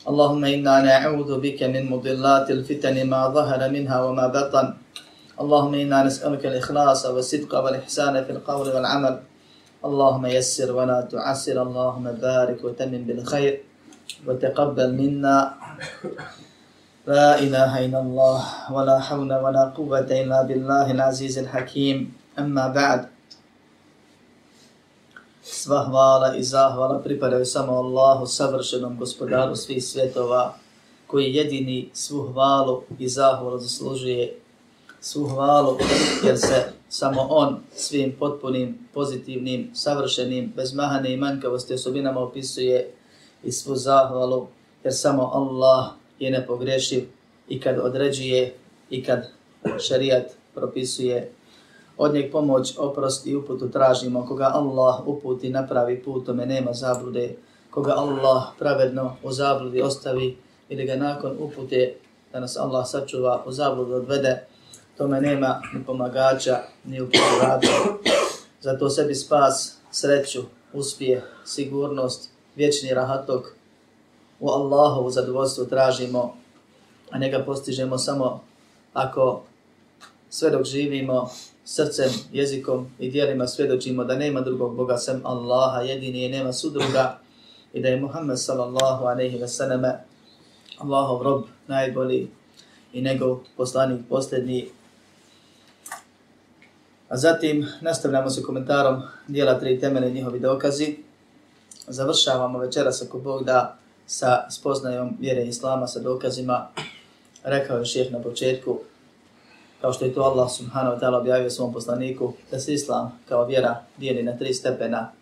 [0.00, 4.66] اللهم إنا نعوذ بك من مضلات الفتن ما ظهر منها وما بطن.
[5.40, 9.20] اللهم إنا نسألك الإخلاص والصدق والإحسان في القول والعمل.
[9.84, 11.62] اللهم يسر ولا تعسر.
[11.62, 13.54] اللهم بارك وتمن بالخير
[14.26, 15.36] وتقبل منا.
[17.06, 18.40] لا إله إلا الله
[18.72, 22.12] ولا حول ولا قوة إلا بالله العزيز الحكيم.
[22.40, 23.19] أما بعد
[25.52, 30.54] Sva hvala i zahvala pripadaju samo Allahu, savršenom gospodaru svih svjetova,
[31.06, 34.38] koji jedini svu hvalu i zahvalu zaslužuje.
[35.00, 35.78] Svu hvalu,
[36.24, 42.94] jer se samo On svim potpunim, pozitivnim, savršenim, bez mahane i manjkavosti osobinama opisuje
[43.44, 44.46] i svu zahvalu,
[44.84, 45.86] jer samo Allah
[46.18, 47.08] je nepogrešiv
[47.48, 48.54] i kad određuje
[48.90, 49.28] i kad
[49.88, 51.32] šarijat propisuje
[52.02, 54.26] od njeg pomoć, oprost i uputu tražimo.
[54.26, 57.36] Koga Allah uputi na pravi put, tome nema zablude.
[57.70, 60.36] Koga Allah pravedno u zabludi ostavi
[60.68, 61.94] ili ga nakon upute
[62.32, 64.46] da nas Allah sačuva u zabludu odvede,
[64.98, 67.72] tome nema ni pomagača, ni uputivača.
[68.60, 73.54] Zato sebi spas, sreću, uspjeh, sigurnost, vječni rahatok
[74.40, 76.34] u Allahovu zadovoljstvu tražimo,
[77.10, 78.40] a njega postižemo samo
[78.92, 79.42] ako
[80.30, 81.30] sve dok živimo
[81.64, 87.18] srcem, jezikom i dijelima svjedočimo da nema drugog Boga sem Allaha, jedini je nema sudruga
[87.72, 90.04] i da je Muhammed sallallahu aleyhi ve sallame
[90.78, 92.28] Allahov rob najbolji
[92.92, 94.68] i njegov poslanik posljednji.
[97.08, 100.96] A zatim nastavljamo se komentarom dijela tri temene njihovi dokazi.
[101.86, 106.68] Završavamo večeras ako Bog da sa spoznajom vjere Islama sa dokazima.
[107.44, 108.78] Rekao je šeheh na početku,
[109.80, 113.46] kao što je to Allah subhanahu wa ta'ala objavio svom poslaniku, da se Islam kao
[113.46, 115.12] vjera dijeli na tri stepena.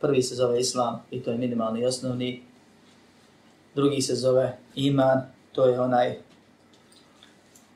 [0.00, 2.42] Prvi se zove Islam i to je minimalni i osnovni.
[3.74, 6.18] Drugi se zove Iman, to je onaj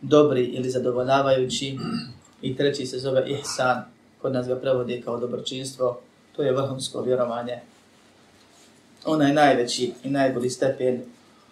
[0.01, 1.79] dobri ili zadovoljavajući.
[2.43, 3.85] I treći se zove Ihsan,
[4.23, 6.01] kod nas ga prevodi kao dobročinstvo,
[6.37, 7.61] to je vrhunsko vjerovanje.
[9.05, 11.03] Onaj najveći i najbolji stepen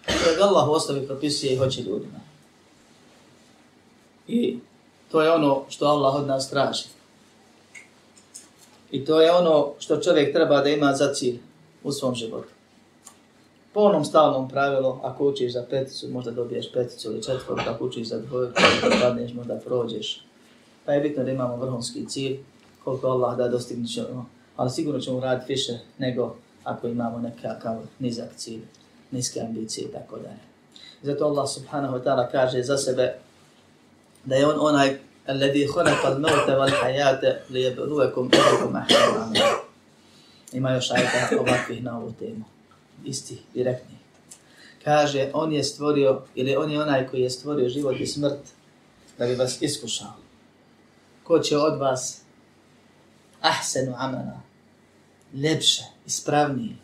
[0.05, 2.19] kojeg Allah u osnovi propisuje i hoće ljudima.
[4.27, 4.59] I
[5.11, 6.83] To je ono što Allah od nas traži.
[8.91, 11.39] I to je ono što čovjek treba da ima za cilj
[11.83, 12.47] u svom životu.
[13.73, 18.07] Po onom stalnom pravilu, ako učiš za peticu, možda dobiješ peticu ili četvrtu, ako učiš
[18.07, 20.25] za dvojku, ako padneš, možda prođeš.
[20.85, 22.39] Pa je bitno da imamo vrhunski cilj,
[22.83, 28.29] koliko Allah da dostignut ćemo, ali sigurno ćemo raditi više nego ako imamo nekakav nizak
[28.35, 28.61] cilj,
[29.11, 30.41] niske ambicije i tako dalje.
[31.01, 33.13] Zato Allah subhanahu wa ta'ala kaže za sebe
[34.25, 34.97] da je on onaj
[35.29, 39.61] الذي خلق الموت والحياة ليبلوكم أيكم أحسن عملا.
[40.53, 42.43] Ima još ajta ovakvih na ovu temu.
[43.05, 43.97] Isti, direktni.
[44.83, 48.39] Kaže, on je stvorio, ili on je onaj koji je stvorio život i smrt
[49.17, 50.13] da bi vas iskušao.
[51.23, 52.21] Ko će od vas
[53.41, 54.41] ahsenu amala,
[55.33, 56.75] lepše, ispravnije,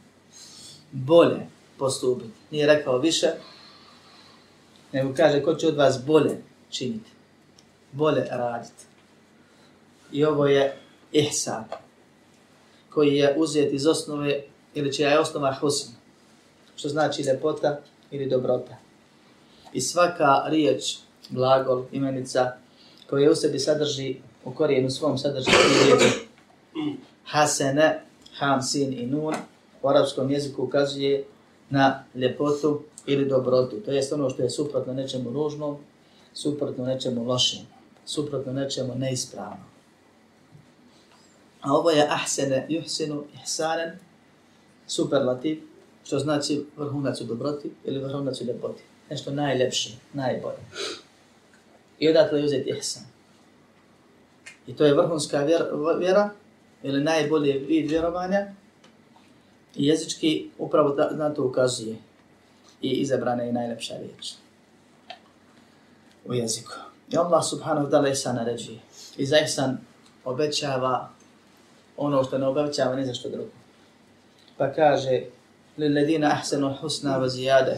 [0.92, 2.40] bolje postupiti.
[2.52, 3.28] Nije rekao više,
[4.92, 7.17] nego kaže ko će od vas bolje činiti
[7.92, 8.86] bolje raditi.
[10.12, 10.78] I ovo je
[11.12, 11.64] ihsan,
[12.90, 14.44] koji je uzet iz osnove,
[14.74, 15.92] ili čija je osnova husn,
[16.76, 17.80] što znači lepota
[18.12, 18.76] ili dobrota.
[19.74, 20.98] I svaka riječ,
[21.30, 22.52] glagol, imenica,
[23.10, 25.52] koja u sebi sadrži, u korijenu svom sadrži
[25.84, 26.28] riječi
[27.26, 28.02] hasene,
[28.38, 29.34] ham, sin i nun,
[29.82, 31.26] u arapskom jeziku ukazuje
[31.70, 33.76] na ljepotu ili dobrotu.
[33.86, 35.78] To je ono što je suprotno nečemu ružnom,
[36.34, 37.77] suprotno nečemu lošem
[38.08, 39.66] suprotno nečemu neispravno.
[41.62, 44.00] A ovo je ahsene, juhsinu, ihsanen,
[44.88, 45.64] superlativ,
[46.04, 48.84] što znači vrhunac u dobroti ili vrhunac u ljepoti.
[49.10, 50.58] Nešto najljepše, najbolje.
[52.00, 53.04] I odatle uzeti ihsan.
[54.68, 55.66] I to je vrhunska vjera,
[56.00, 56.30] vjera
[56.84, 58.48] ili najbolji vid vjerovanja.
[59.76, 61.96] I jezički upravo da, na to ukazuje
[62.82, 64.34] i izabrana je najljepša riječ
[66.26, 66.87] u jeziku.
[67.11, 68.79] I Allah subhanahu wa ta'ala ihsan naređuje.
[69.17, 69.79] I za ihsan
[70.25, 71.09] obećava
[71.97, 73.51] ono što ne obećava ni za što drugo.
[74.57, 75.23] Pa kaže
[75.79, 77.77] لِلَّذِينَ أَحْسَنُوا الْحُسْنَا وَزِيَادَ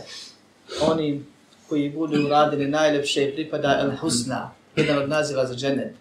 [0.91, 1.25] Oni
[1.69, 5.95] koji budu uradili najlepše pripada el husna, jedan od naziva za dženet.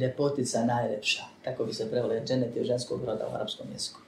[0.00, 1.22] Ljepotica najlepša.
[1.44, 4.00] Tako bi se prevali dženet je u ženskog roda u arapskom jeziku.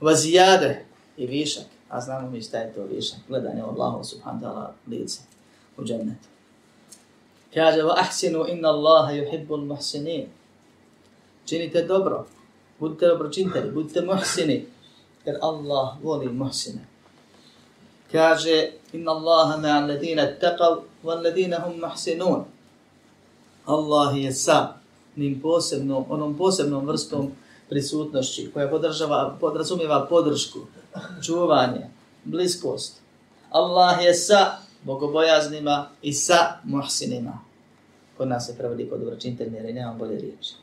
[0.00, 0.84] Vazijade
[1.16, 1.64] i višak.
[1.88, 3.18] A znamo mi šta je to višak.
[3.28, 5.20] Gledanje Allahu subhanahu ta'ala lice
[5.76, 6.28] u džennetu.
[7.53, 10.29] Kaže, va ahsinu inna Allaha yuhibbul muhsinin.
[11.45, 12.25] Činite dobro.
[12.79, 14.65] Budite dobročinteli, budite muhsini.
[15.25, 16.87] Jer Allah voli muhsine.
[18.11, 22.45] Kaže, inna Allaha ma alladina taqav, wa alladina hum muhsinun.
[23.65, 24.73] Allah je sa
[25.15, 27.31] nim posebno, onom posebnom vrstom
[27.69, 30.59] prisutnošći koja podržava, podrazumijeva podršku,
[31.25, 31.89] čuvanje,
[32.23, 33.01] bliskost.
[33.51, 37.39] Allah je sa bogobojaznima i sa muhsinima.
[38.17, 40.53] Kod nas se prevodi kod dobročinitelj jer nemam bolje riječi.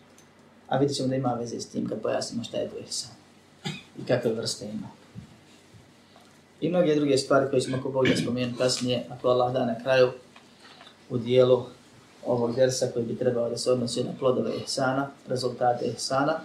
[0.68, 3.10] A vidjet ćemo da ima veze s tim kad pojasnimo šta je to ihsan
[3.98, 4.88] i kakve vrste ima.
[6.60, 9.82] I mnoge druge stvari koje smo ako Bog da spomenu kasnije, ako Allah da na
[9.82, 10.10] kraju
[11.10, 11.64] u dijelu
[12.26, 16.40] ovog versa koji bi trebao da se odnosi na plodove ihsana, rezultate ihsana.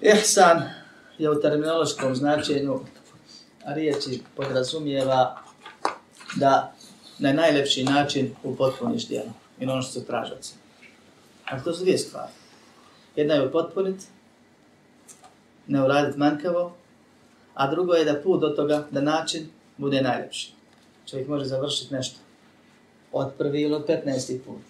[0.00, 0.62] Ihsan
[1.18, 2.80] je u terminološkom značenju
[3.66, 5.42] riječi podrazumijeva
[6.36, 6.72] da
[7.18, 10.60] na najlepši način upotpuniš djelo i ono što se traži od sebe.
[11.44, 12.32] Ali to su dvije stvari.
[13.16, 14.04] Jedna je upotpuniti,
[15.66, 16.76] ne uraditi manjkavo,
[17.54, 20.52] a drugo je da put do toga, da način bude najlepši.
[21.06, 22.16] Čovjek može završiti nešto
[23.12, 24.60] od prvi ili od petnaesti put.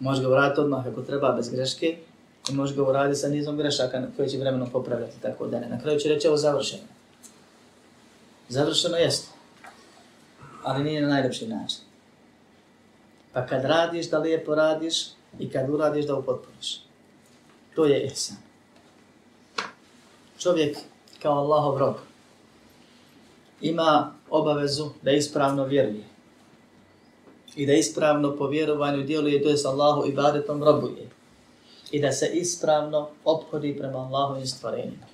[0.00, 1.96] Može ga uraditi odmah ako treba, bez greške,
[2.50, 5.60] i može ga uraditi sa nizom grešaka koje će vremenom popravljati, tako da.
[5.60, 6.82] Na kraju će reći ovo završeno.
[8.48, 9.28] Završeno jeste,
[10.66, 11.80] ali nije na najlepši način.
[13.32, 15.06] Pa kad radiš, da lijepo radiš
[15.38, 16.80] i kad uradiš, da upotpuniš.
[17.74, 18.36] To je ihsan.
[20.38, 20.78] Čovjek
[21.22, 21.94] kao Allahov rob
[23.60, 26.04] ima obavezu da ispravno vjeruje
[27.56, 31.08] i da ispravno po vjerovanju djeluje, to je s Allahu i badetom robuje
[31.90, 35.06] i da se ispravno obhodi prema Allahu i stvarenjima.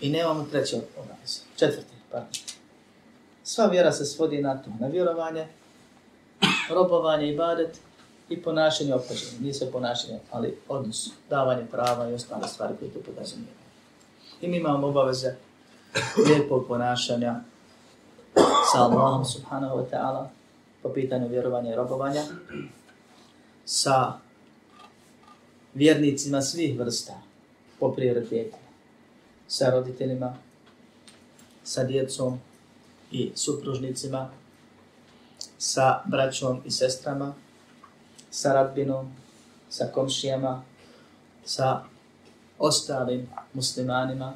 [0.00, 1.40] I nemamo treće obaveze.
[1.56, 2.49] Četvrti, pardon.
[3.50, 5.46] Sva vjera se svodi na to, na vjerovanje,
[6.70, 7.80] robovanje i badet
[8.28, 9.40] i ponašanje obhođenja.
[9.40, 13.60] Nije sve ponašanje, ali odnos, davanje prava i ostale stvari koje to podrazumijeva.
[14.40, 15.34] I mi imamo obaveze
[16.26, 17.40] lijepog ponašanja
[18.72, 20.26] sa Allahom subhanahu wa ta'ala
[20.82, 22.22] po pitanju vjerovanja i robovanja,
[23.64, 24.12] sa
[25.74, 27.20] vjernicima svih vrsta
[27.80, 28.56] po prioritetu,
[29.48, 30.36] sa roditeljima,
[31.64, 32.40] sa djecom
[33.12, 34.30] i supružnicima,
[35.58, 37.34] sa braćom i sestrama,
[38.30, 39.12] sa radbinom,
[39.68, 40.62] sa komšijama,
[41.44, 41.82] sa
[42.58, 44.32] ostalim muslimanima,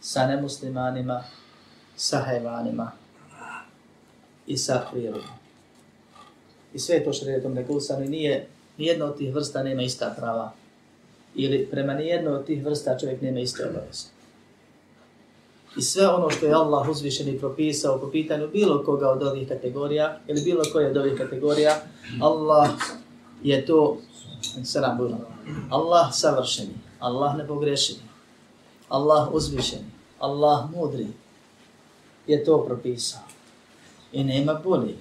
[0.00, 1.24] sa nemuslimanima,
[1.96, 2.92] sa hajvanima
[4.46, 5.38] i sa prirodom.
[6.74, 8.46] I sve to šredom regulisano i nije,
[8.76, 10.52] nijedna od tih vrsta nema ista prava.
[11.34, 14.17] Ili prema nijednoj od tih vrsta čovjek nema iste obaveze.
[15.76, 20.18] I sve ono što je Allah uzvišeni propisao po pitanju bilo koga od ovih kategorija,
[20.26, 21.76] ili bilo koje od ovih kategorija,
[22.20, 22.68] Allah
[23.42, 23.96] je to,
[24.64, 24.98] sram
[25.70, 28.02] Allah savršeni, Allah nepogrešeni,
[28.88, 31.06] Allah uzvišeni, Allah mudri,
[32.26, 33.20] je to propisao.
[34.12, 34.96] I nema boljeg.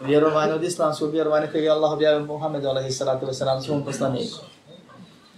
[0.00, 4.38] Vjerovanje od islamskog vjerovanja koje je Allah objavio Muhammedu alaihi salatu wa salam svom poslaniku.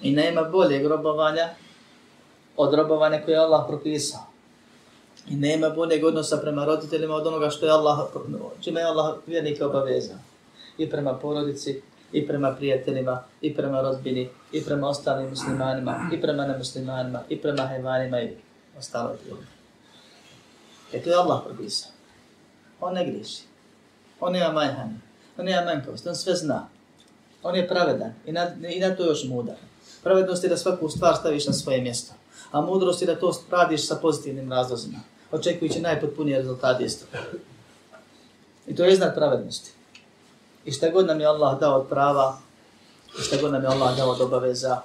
[0.02, 1.48] I nema boljeg robovanja
[2.56, 4.20] od robovanja koje je Allah propisao.
[5.28, 7.98] I nema boljeg odnosa prema roditeljima od onoga što je Allah,
[8.60, 10.16] čime je Allah vjernike obavezao.
[10.78, 11.82] I prema porodici,
[12.12, 17.62] i prema prijateljima, i prema rodbini, i prema ostalim muslimanima, i prema nemuslimanima, i prema
[17.62, 18.36] hajvanima i
[18.78, 19.46] ostalo ljudi.
[20.92, 21.90] E to je Allah propisao.
[22.80, 23.42] On ne griši.
[24.20, 24.94] On nema manjhani.
[25.38, 26.06] On nema manjkost.
[26.06, 26.68] On sve zna.
[27.42, 28.12] On je pravedan.
[28.26, 29.56] I na, i na to još mudar.
[30.02, 32.14] Pravednost je da svaku stvar staviš na svoje mjesto.
[32.54, 34.98] A mudrost je da to radiš sa pozitivnim razlozima.
[35.32, 37.06] Očekujući najpotpunije rezultate isto.
[38.66, 39.70] I to je iznad pravednosti.
[40.64, 42.38] I šta god nam je Allah dao od prava,
[43.18, 44.80] i šta god nam je Allah dao od obaveza,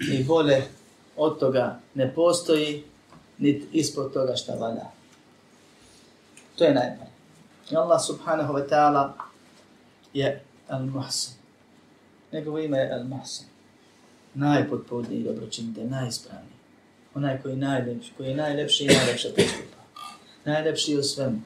[0.00, 0.64] ni bolje
[1.16, 2.84] od toga ne postoji,
[3.38, 4.86] niti ispod toga šta valja.
[6.56, 7.10] To je najbolje.
[7.70, 9.12] I Allah subhanahu wa ta'ala
[10.14, 11.32] je al-muhsin.
[12.32, 13.53] Njegovo ime je al-muhsin.
[14.34, 16.54] Najpotpodniji dobročinite, najispravniji.
[17.14, 20.04] Onaj koji je najljepši, koji je najljepši i najljepša postupa.
[20.44, 21.40] Najljepši u svemu.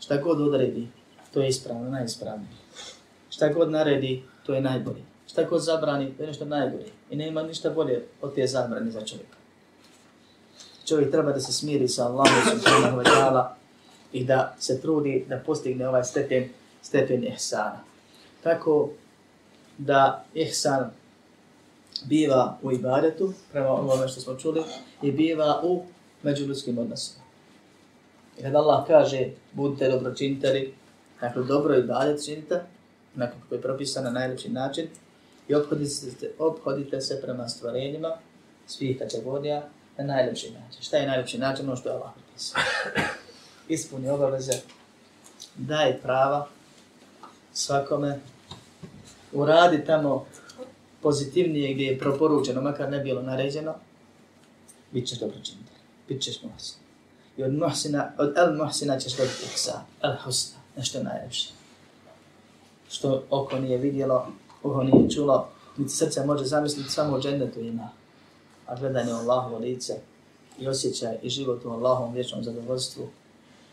[0.00, 0.88] Šta god odredi,
[1.34, 2.48] to je ispravno, najispravniji.
[3.30, 5.02] Šta god naredi, to je najbolji.
[5.26, 6.86] Šta god zabrani, to je nešto najbolje.
[7.10, 9.36] I nema ništa bolje od te zabrane za čovjeka.
[10.88, 13.48] Čovjek treba da se smiri sa Allahom subhanahu wa ta'ala
[14.12, 16.48] i da se trudi da postigne ovaj stepen,
[16.82, 17.80] stepen ihsana.
[18.42, 18.90] Tako
[19.78, 20.90] da ihsan
[22.04, 24.62] biva u ibadetu, prema onome što smo čuli,
[25.02, 25.84] i biva u
[26.22, 27.24] međuljudskim odnosima.
[28.38, 30.74] I kada Allah kaže, budite dobročinitari,
[31.20, 32.60] dakle dobro ibadet činite,
[33.14, 34.88] nakon koji je propisan na najljepši način,
[35.48, 38.08] i obhodite se, obhodite se prema stvorenjima
[38.66, 39.62] svih kategorija
[39.98, 40.82] na najljepši način.
[40.82, 41.66] Šta je najljepši način?
[41.66, 42.62] Ono što je Allah propisao.
[43.68, 44.52] Ispuni obaveze,
[45.56, 46.48] daj prava
[47.52, 48.20] svakome,
[49.32, 50.26] uradi tamo
[51.02, 53.74] pozitivnije gdje je proporučeno, makar ne bilo naređeno,
[54.92, 55.72] bit ćeš dobro činiti.
[56.08, 56.78] Bit ćeš muhsin.
[57.36, 61.48] I od muhsina, od el muhsina ćeš dobiti ihsa, el husna, nešto najljepše.
[62.88, 64.26] Što oko nije vidjelo,
[64.62, 67.88] uho nije čulo, niti srce može zamisliti samo u džennetu ima.
[68.66, 69.94] A gledanje Allahovo lice
[70.58, 73.08] i osjećaj i život u Allahovom vječnom zadovoljstvu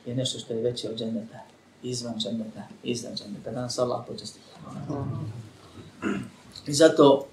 [0.05, 1.39] je nešto što je veće od dženneta,
[1.83, 3.51] izvan dženneta, izdan dženneta.
[3.51, 4.39] Danas Allah počesti.
[6.67, 7.27] I zato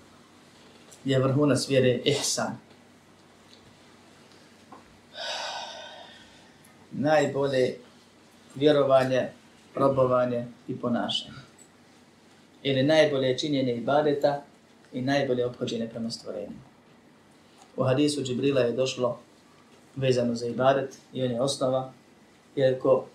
[1.05, 2.59] je vrhunac vjere ihsan.
[6.93, 7.77] Najbolje
[8.55, 9.29] vjerovanje,
[9.75, 11.45] probovanje i ponašanje
[12.65, 14.43] ili najbolje činjenje ibadeta
[14.93, 16.57] i najbolje obhođenje prema stvorenju.
[17.77, 19.19] U hadisu Džibrila je došlo
[19.97, 21.93] vezano za ibadet i on je osnova,
[22.57, 23.07] jer ko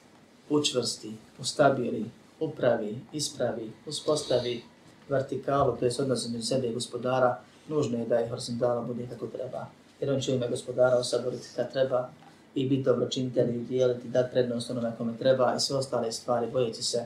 [0.49, 2.05] učvrsti, ustabili,
[2.39, 4.63] upravi, ispravi, uspostavi
[5.09, 9.27] vertikalu, to je odnos između sebe i gospodara, nužno je da je horizontala bude kako
[9.27, 9.65] treba.
[9.99, 12.09] Jer on će ime gospodara osaboriti kad treba
[12.55, 16.83] i biti dobročinitelj i dijeliti, dati prednost onome kome treba i sve ostale stvari bojeći
[16.83, 17.05] se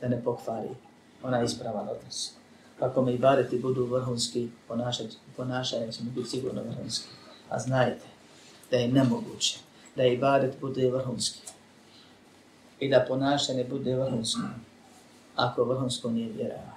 [0.00, 0.68] da ne pokvari
[1.22, 2.32] ona ispravan odnos.
[2.80, 4.48] Ako me ibadeti budu vrhunski,
[5.36, 7.08] ponašanje će mi biti sigurno vrhunski.
[7.48, 8.06] A znajte
[8.70, 9.58] da je nemoguće
[9.96, 11.40] da ibadet bude vrhunski
[12.80, 14.40] i da ponašanje bude vrhunski
[15.36, 16.73] ako vrhunsko nije vjerovanje.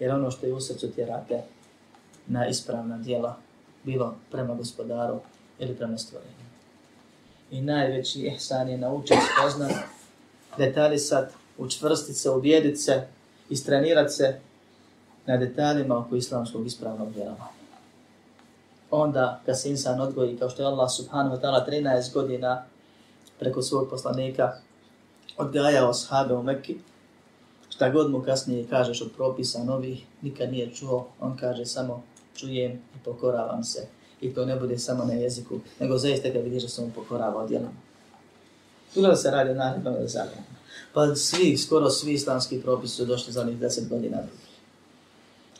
[0.00, 1.42] Jer ono što je u srcu tjerate
[2.26, 3.36] na ispravna dijela
[3.82, 5.20] bilo prema gospodaru
[5.58, 6.46] ili prema stvorenju.
[7.50, 9.72] I najveći ihsan je naučiti spoznat,
[10.58, 13.06] detaljisat učvrstit se, ubijedit se,
[13.50, 14.40] istrenirat se
[15.26, 17.56] na detaljima oko islamskog ispravnog vjerovanja.
[18.90, 22.64] Onda, kad se insan odgoji, kao što je Allah subhanahu wa ta'ala 13 godina
[23.38, 24.52] preko svog poslanika
[25.36, 26.76] odgajao sahabe u Mekki,
[27.76, 32.02] šta god mu kasnije kažeš od propisa novih, nikad nije čuo, on kaže samo
[32.36, 33.86] čujem i pokoravam se.
[34.20, 37.42] I to ne bude samo na jeziku, nego zaista ga vidiš da se on pokorava
[37.42, 37.74] odjelama.
[38.94, 39.14] jelama.
[39.14, 40.56] da se radi o narednom zabranu
[40.96, 44.18] pa svi, skoro svi islamski propisi su došli za onih deset godina.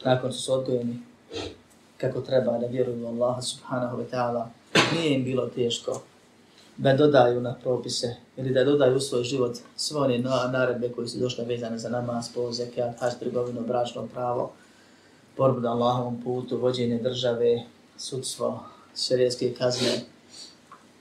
[0.04, 0.98] Nakon su se odgojeni
[1.96, 4.46] kako treba da vjeruju u Allaha subhanahu wa ta'ala,
[4.92, 6.02] nije im bilo teško
[6.76, 10.18] da dodaju na propise ili da dodaju u svoj život sve one
[10.52, 14.52] naredbe koje su došle vezane za namaz, pol, zekat, hač, trgovino, bračno pravo,
[15.36, 17.62] borbu na Allahovom putu, vođenje države,
[17.96, 18.60] sudstvo,
[18.96, 20.00] šerijetske kazne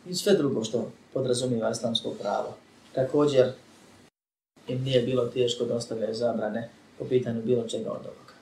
[0.06, 2.56] i sve drugo što podrazumiva islamsko pravo.
[2.94, 3.52] Također,
[4.68, 8.34] im nije bilo teško da ostavljaju zabrane po pitanju bilo čega od ovoga.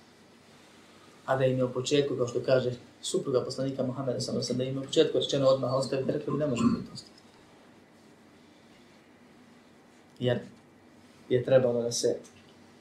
[1.26, 2.72] A da im je u početku, kao što kaže
[3.02, 6.48] supruga poslanika Muhammeda samo sam, da im je u početku rečeno odmah ostaviti, rekli ne
[6.48, 7.13] možemo biti ostaviti.
[10.24, 10.40] Jer
[11.30, 12.16] je trebalo da se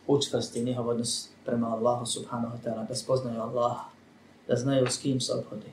[0.07, 3.85] učvrsti njihov odnos prema Allahu subhanahu wa ta'ala, da spoznaju Allaha,
[4.49, 5.73] da znaju s kim se obhodi,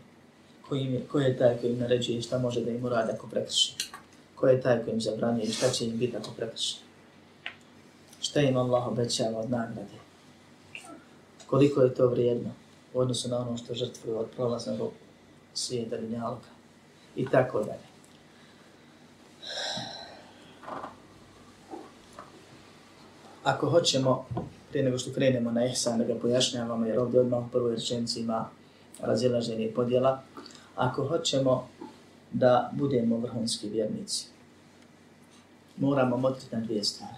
[0.70, 3.28] ko, je, ko je taj koji im naređuje i šta može da im uradi ako
[3.28, 3.76] prekrši,
[4.36, 6.90] ko je taj koji im zabranije i šta će im biti ako prekrši
[8.22, 10.00] šta im Allah obećava od nagrade.
[11.48, 12.52] Koliko je to vrijedno
[12.94, 14.92] u odnosu na ono što žrtvuju od prolaznog
[15.54, 16.50] svijeta linjalka
[17.16, 17.90] i tako dalje.
[23.44, 24.26] Ako hoćemo,
[24.70, 28.20] prije nego što krenemo na ihsan, da ga pojašnjavamo, jer ovdje odmah u prvoj rečenci
[28.20, 28.50] ima
[29.02, 30.22] razilaženje i podjela,
[30.76, 31.68] ako hoćemo
[32.32, 34.26] da budemo vrhunski vjernici,
[35.78, 37.16] moramo motriti na dvije stvari.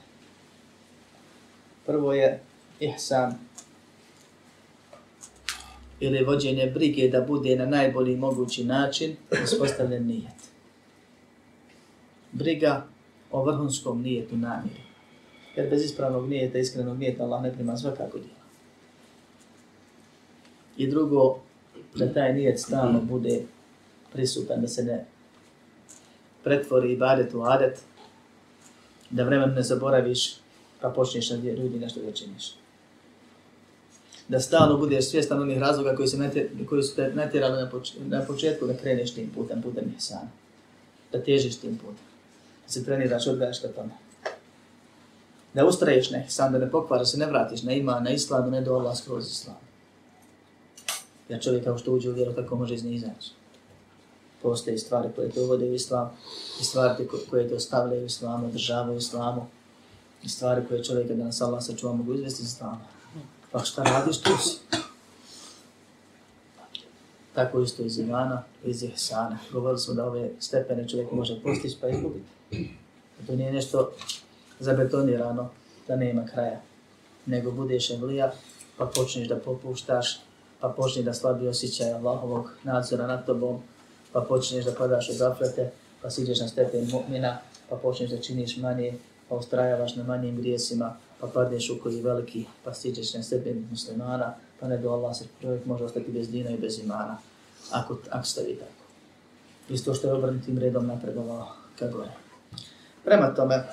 [1.86, 2.42] Prvo je
[2.80, 3.34] ihsan
[6.00, 10.42] ili vođenje brige da bude na najbolji mogući način uspostavljen nijet.
[12.32, 12.86] briga
[13.32, 14.91] o vrhunskom nijetu namjeri.
[15.55, 18.41] Jer bez ispravnog nijeta, iskrenog nijeta, Allah ne prima svakako djela.
[20.77, 21.39] I drugo,
[21.96, 23.41] da taj nijet stalno bude
[24.13, 25.05] prisutan, da se ne
[26.43, 27.79] pretvori i badet u adet,
[29.10, 30.36] da vremen ne zaboraviš,
[30.81, 32.53] pa počneš na ljudi nešto da činiš.
[34.27, 37.93] Da stalno budeš svjestan onih razloga koji, se nete, koji su te natjerali na, poč
[38.00, 40.29] na početku da kreneš tim putem, putem ihsana.
[41.12, 42.05] Da težiš tim putem.
[42.65, 43.91] Da se treniraš, odgajaš ka tome.
[45.53, 48.62] Da ustraješ na ihsan, da ne pokvara se, ne vratiš na ima, na islam, ne
[48.62, 49.58] do Allah skroz islam.
[51.29, 53.31] Ja čovjek kao što uđe u vjeru, tako može iz nje izaći.
[54.41, 56.12] Postoje stvari koje te uvode u islam,
[56.62, 59.46] i stvari koje te ostavljaju u islamu, održavaju u islamu,
[60.24, 62.81] i stvari koje čovjeka da nas Allah sačuva mogu izvesti iz islama.
[63.51, 64.58] Pa šta radiš, tu si.
[67.36, 69.38] Tako isto iz imana, iz ihsana.
[69.51, 72.27] Govorili smo da ove stepene čovjek može postići pa izgubiti.
[73.27, 73.91] To nije nešto
[74.62, 75.50] zabetonirano,
[75.88, 76.62] da nema kraja.
[77.25, 78.32] Nego budeš emlija,
[78.77, 80.20] pa počneš da popuštaš,
[80.60, 83.62] pa počneš da slabi osjećaj Allahovog nadzora nad tobom,
[84.12, 87.36] pa počneš da padaš u gaflete, pa siđeš na stepen mu'mina,
[87.70, 88.94] pa počneš da činiš manje,
[89.30, 94.34] pa ustrajavaš na manjim grijesima, pa padneš u koji veliki, pa siđeš na stepen muslimana,
[94.60, 97.18] pa ne do Allah se čovjek može ostati bez dina i bez imana,
[97.72, 98.82] ako, ako stavi tako.
[99.70, 101.48] Isto što je obrnutim redom napredovao
[101.80, 102.12] ka gore.
[103.03, 103.63] Prema tome,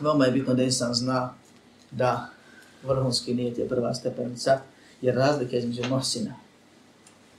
[0.00, 1.34] veoma je bitno da insan zna
[1.90, 2.28] da
[2.82, 4.60] vrhunski nijet je prva stepenica,
[5.00, 6.34] jer razlika između Mosina,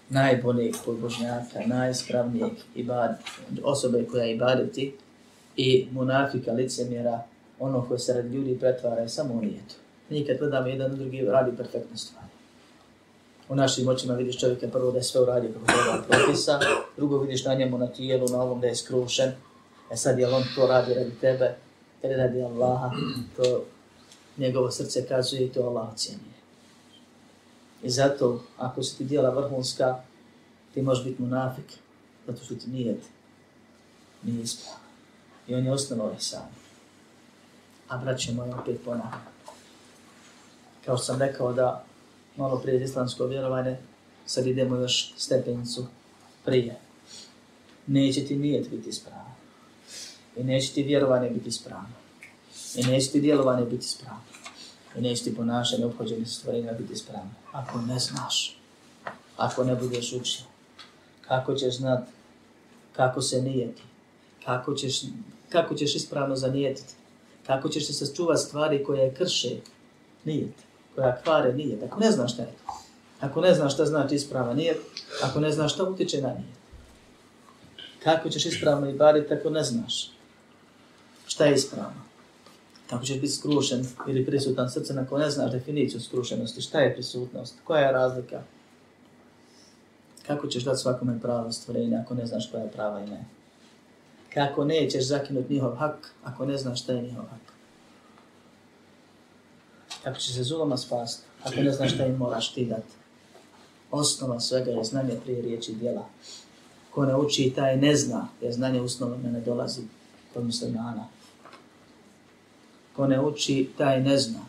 [0.09, 3.17] najboljeg pobožnjaka, najispravnijeg ibad,
[3.63, 4.95] osobe koja ibadeti
[5.57, 7.23] i munafika, licemjera,
[7.59, 9.75] ono koje se radi ljudi pretvara je samo u nijetu.
[10.09, 12.27] Nikad gledamo jedan drugi radi perfektne stvari.
[13.49, 16.59] U našim očima vidiš čovjeka prvo da je sve uradio kako treba propisa,
[16.97, 19.31] drugo vidiš na njemu na tijelu, na ovom da je skrušen,
[19.91, 21.55] e sad je on to radi radi tebe,
[22.03, 22.91] ili radi Allaha,
[23.37, 23.63] to
[24.37, 26.33] njegovo srce kazuje i to Allah ocjenjuje.
[27.83, 29.99] I zato, ako se ti dijela vrhunska,
[30.73, 31.73] ti možeš biti munafik,
[32.27, 32.97] zato što ti nije,
[34.23, 34.77] nije ispravo.
[35.47, 36.49] I on je osnovno ovaj sam.
[37.87, 39.33] A braće moje, opet ponavljam.
[40.85, 41.85] Kao sam rekao da
[42.37, 43.77] malo prije islamsko vjerovanje,
[44.25, 45.85] sad idemo još stepenicu
[46.45, 46.79] prije.
[47.87, 49.32] Neće ti nijet biti ispravno.
[50.37, 51.89] I neće ti vjerovanje biti ispravno.
[52.75, 54.21] I neće ti djelovanje biti ispravno.
[54.95, 57.31] I neće ti ponašanje, obhođenje stvorenja biti ispravno.
[57.51, 58.57] Ako ne znaš,
[59.37, 60.45] ako ne budeš učio,
[61.27, 62.03] kako ćeš znat
[62.95, 63.81] kako se nijeti,
[64.45, 65.01] kako ćeš,
[65.49, 66.93] kako ćeš ispravno zanijetiti,
[67.47, 69.55] kako ćeš se sačuvati stvari koje krše
[70.25, 70.53] nijet,
[70.95, 72.73] koja kvare nijet, ako ne znaš šta je to.
[73.19, 74.77] Ako ne znaš šta znači isprava nijet,
[75.23, 76.57] ako ne znaš šta utiče na nijet.
[78.03, 80.11] Kako ćeš ispravno i bariti ako ne znaš
[81.33, 82.01] šta je ispravno.
[82.87, 87.55] Tako ćeš biti skrušen ili prisutan srce ako ne znaš definiciju skrušenosti, šta je prisutnost,
[87.63, 88.41] koja je razlika.
[90.27, 93.25] Kako ćeš dati svakome pravo stvorenja ako ne znaš koja je prava i ne.
[94.33, 97.53] Kako nećeš zakinuti njihov hak ako ne znaš šta je njihov hak.
[100.03, 102.93] Kako će se zuloma spasti ako ne znaš šta im moraš ti dati.
[103.91, 106.05] Osnova svega je znanje prije riječi i djela.
[106.91, 109.81] Ko ne uči, taj ne zna, jer znanje usnovno ne dolazi
[110.33, 111.07] kod muslimana.
[112.95, 114.39] Ko ne uči, taj ne zna.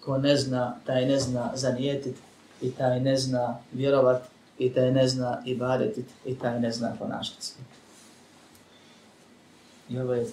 [0.00, 2.16] Ko ne zna, taj ne zna zanijetit
[2.62, 4.22] i taj ne zna vjerovat
[4.58, 5.58] i taj ne zna i
[6.24, 7.54] i taj ne zna ponašati se.
[9.88, 10.26] I ovo je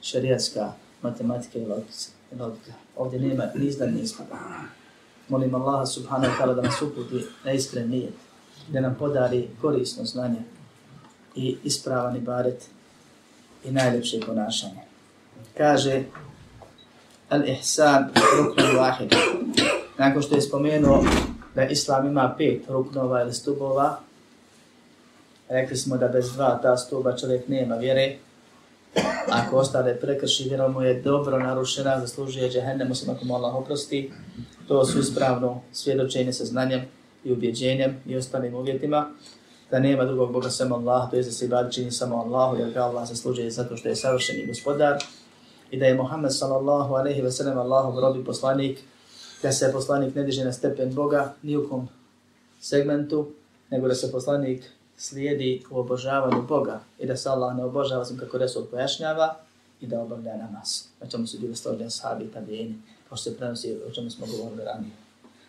[0.00, 1.66] šarijatska matematika i
[2.38, 2.72] logika.
[2.96, 4.36] Ovdje nema ni izdan ni ispada.
[5.28, 8.14] Molim Allaha subhanahu wa ta'ala da nas uputi na iskren nijet,
[8.68, 10.42] da nam podari korisno znanje
[11.34, 12.64] i ispravan ibadet
[13.64, 14.80] i najljepše ponašanje.
[15.56, 16.04] Kaže
[17.28, 19.14] Al-Ihsan ruknu vahid.
[19.98, 21.04] Nakon što je spomenuo
[21.54, 24.00] da Islam ima pet ruknova ili stubova,
[25.48, 28.16] rekli smo da bez dva ta stuba čovjek nema vjere,
[29.30, 34.12] ako ostale prekrši, vjera mu je dobro narušena, zaslužuje džehennem, osim ako mu Allah oprosti,
[34.68, 36.80] to su ispravno svjedočenje sa znanjem
[37.24, 39.10] i ubjeđenjem i ostalim uvjetima,
[39.70, 42.70] da nema drugog Boga sem Allah, to je da se ibadi čini samo Allahu, jer
[42.70, 44.98] ga Allah zaslužuje zato što je savršeni gospodar,
[45.70, 48.78] i da je Muhammed sallallahu alaihi ve sellem Allahov robi poslanik,
[49.42, 51.88] da se poslanik ne diže na stepen Boga ni u kom
[52.60, 53.28] segmentu,
[53.70, 58.18] nego da se poslanik slijedi u obožavanju Boga i da se Allah ne obožava sam
[58.18, 59.36] kako Resul pojašnjava
[59.80, 60.82] i da obavlja namaz.
[61.00, 62.74] Na čemu su bili stvođeni sahabi i tabijeni,
[63.08, 64.92] kao se prenosi o čemu smo govorili ranije.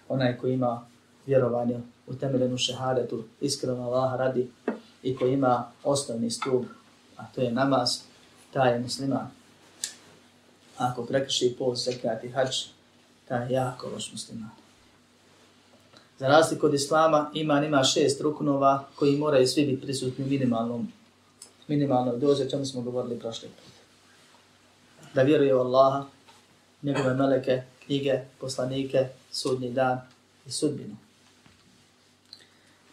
[0.10, 0.86] Onaj koji ima
[1.26, 4.52] vjerovanje u temeljenu šehadetu, iskreno Allah radi
[5.04, 6.66] i koji ima osnovni stup,
[7.18, 8.00] a to je namaz,
[8.54, 9.37] taj je musliman.
[10.78, 12.66] Ako prekrši post, zekat i hač,
[13.28, 14.50] taj je jako loš musliman.
[16.20, 20.92] Za razliku od islama, iman ima šest ruknova koji moraju svi biti prisutni u minimalnom,
[21.68, 23.74] minimalnoj dozi, o čemu smo govorili prošli put.
[25.14, 26.06] Da vjeruje u Allaha,
[26.82, 30.02] njegove meleke, knjige, poslanike, sudnji dan
[30.46, 30.98] i sudbinu.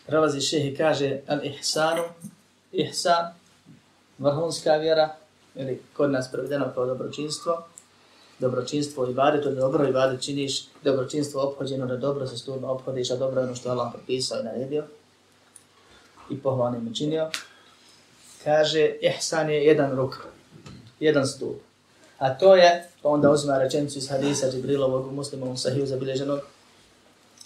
[0.07, 2.03] Prelazi šehi kaže al ihsanu,
[2.73, 3.33] ihsan,
[4.19, 5.17] vrhunska vjera,
[5.55, 7.65] ili kod nas prevedeno kao dobročinstvo,
[8.39, 13.11] dobročinstvo i bade, to dobro i bade činiš, dobročinstvo obhođeno da dobro se sturno obhodiš,
[13.11, 14.85] a dobro je ono što Allah propisao i naredio
[16.31, 17.31] i pohvalnim učinio.
[18.45, 20.17] Kaže, ihsan je jedan ruk,
[21.01, 21.57] jedan stup.
[22.19, 26.41] A to je, pa onda uzima rečenicu iz hadisa Džibrilovog u muslimovom sahiju zabilježenog,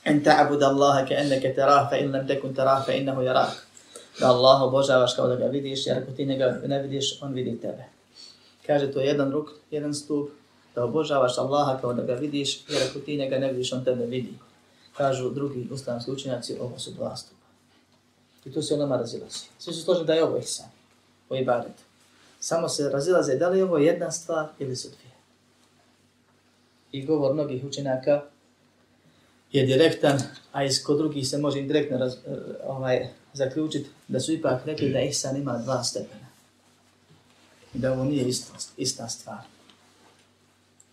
[0.05, 3.53] en ta'bud Allaha ke enneke terah, fa in lam tekun terah, fa innahu jarah.
[4.21, 7.33] Da Allah obožavaš kao da ga vidiš, jer ako ti ne, ga ne vidiš, on
[7.33, 7.98] vidi tebe.
[8.69, 10.29] Kaže, to je jedan ruk, jedan stup,
[10.75, 14.07] da obožavaš Allaha kao da ga vidiš, jer ako ti njega ne vidiš, on tebe
[14.07, 14.35] vidi.
[14.97, 17.47] Kažu drugi uslamski učenjaci, ovo su dva stupa.
[18.45, 19.39] I tu se onama razilazi.
[19.59, 20.67] Svi su složeni da je ovo ihsan,
[21.29, 21.73] o ibadet.
[22.41, 25.15] Samo se razilaze da li je ovo jedna stvar ili su dvije.
[26.93, 28.23] I govor mnogih učenjaka
[29.53, 30.21] je direktan,
[30.53, 32.19] a iz kod drugih se može indirektno raz, eh,
[32.65, 36.28] ovaj, zaključiti da su ipak rekli da ihsan ima dva stepena.
[37.79, 39.39] I da ovo nije ista, ista stvar.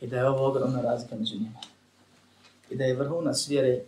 [0.01, 1.59] I da je ovo ogromna razlika među njima.
[2.69, 3.81] I da je vrhunac vjere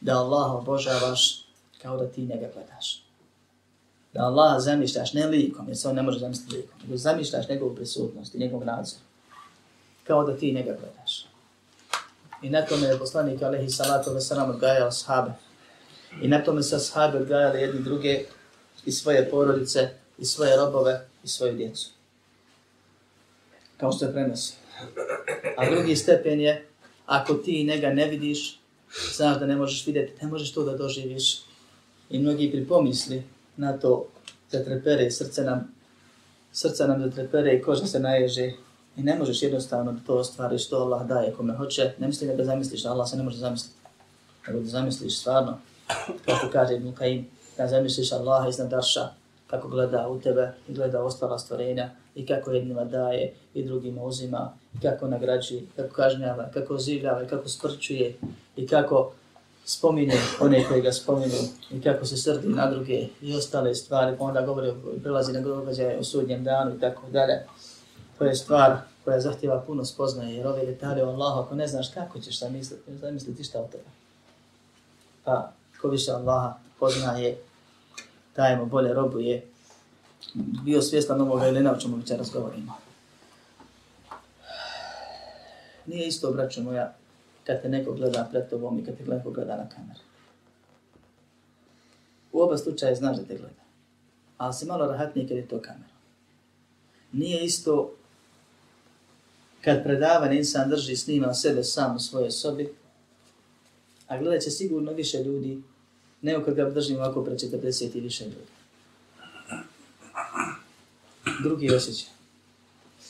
[0.00, 1.44] da Allah obožavaš
[1.82, 3.02] kao da ti njega gledaš.
[4.12, 7.74] Da Allah zamišljaš ne likom, jer se on ne može zamisliti likom, nego zamišljaš njegovu
[7.74, 9.00] prisutnost i njegov nadzor.
[10.04, 11.26] Kao da ti njega gledaš.
[12.42, 15.32] I na tome je poslanik Alehi Salatu Veselam odgajao sahabe.
[16.22, 18.24] I na tome se sahabe odgajali jedni druge
[18.86, 19.88] i svoje porodice,
[20.18, 21.97] i svoje robove, i svoju djecu.
[23.80, 24.54] Kao što je prenosi.
[25.56, 26.66] A drugi stepen je,
[27.06, 28.60] ako ti njega ne vidiš,
[29.16, 31.40] znaš da ne možeš vidjeti, ne možeš to da doživiš.
[32.10, 33.22] I mnogi pripomisli
[33.56, 34.06] na to
[34.50, 35.74] zatrepere, srce nam,
[36.52, 38.52] srce nam zatrepere i koža se naježe.
[38.96, 41.92] I ne možeš jednostavno da to ostvariš što Allah daje kome hoće.
[41.98, 43.76] Ne misli da ga zamisliš, Allah se ne može zamisliti.
[44.46, 45.58] Nego da zamisliš stvarno,
[46.24, 47.24] kao što kaže Ibn Qaim,
[47.56, 49.08] da zamisliš Allaha iznad Arša,
[49.46, 54.52] kako gleda u tebe i gleda ostala stvorenja i kako jednima daje i drugima uzima
[54.74, 58.16] i kako nagrađuje, kako kažnjava, kako zivljava i kako sprčuje
[58.56, 59.12] i kako
[59.64, 64.24] spominje one koji ga spominju i kako se srdi na druge i ostale stvari, pa
[64.24, 67.44] onda govori, prelazi na događaje o sudnjem danu i tako dalje.
[68.18, 71.88] To je stvar koja zahtjeva puno spoznaje, jer ove detalje o Allahu, ako ne znaš
[71.94, 73.84] kako ćeš zamisliti, zamisliti šta o tebe.
[75.24, 77.38] Pa, ko više Allaha poznaje,
[78.32, 79.42] taj mu bolje robuje,
[80.34, 82.74] bio svjestan ovoga ili ne, o čemu večeras govorimo.
[85.86, 86.94] Nije isto, braćo moja,
[87.44, 90.00] kad te neko gleda pred tobom i kad te neko gleda na kameru.
[92.32, 93.62] U oba slučaje znaš da te gleda.
[94.38, 95.94] Ali si malo rahatniji kad je to kamera.
[97.12, 97.94] Nije isto
[99.64, 102.74] kad predavan insan drži snima sebe sam u svojoj sobi,
[104.06, 105.62] a gledat će sigurno više ljudi
[106.22, 108.57] nego kad ga držim ovako pre 40 i više ljudi.
[111.42, 112.08] Drugi osjećaj.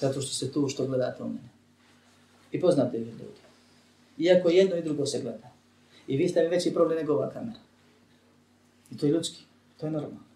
[0.00, 1.48] Zato što se tu što gledate u mene.
[2.52, 3.40] I poznate vi ljudi.
[4.18, 5.50] Iako jedno i drugo se gleda.
[6.06, 7.58] I vi ste mi veći problem nego ova kamera.
[8.90, 9.42] I to je ljudski.
[9.80, 10.28] To je normalno.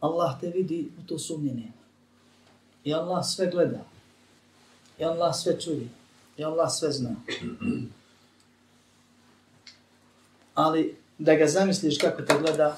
[0.00, 1.78] Allah te vidi, u to sumnje nema.
[2.84, 3.84] I Allah sve gleda.
[4.98, 5.88] I Allah sve čuje.
[6.36, 7.16] I Allah sve zna.
[10.54, 12.76] Ali da ga zamisliš kako te gleda,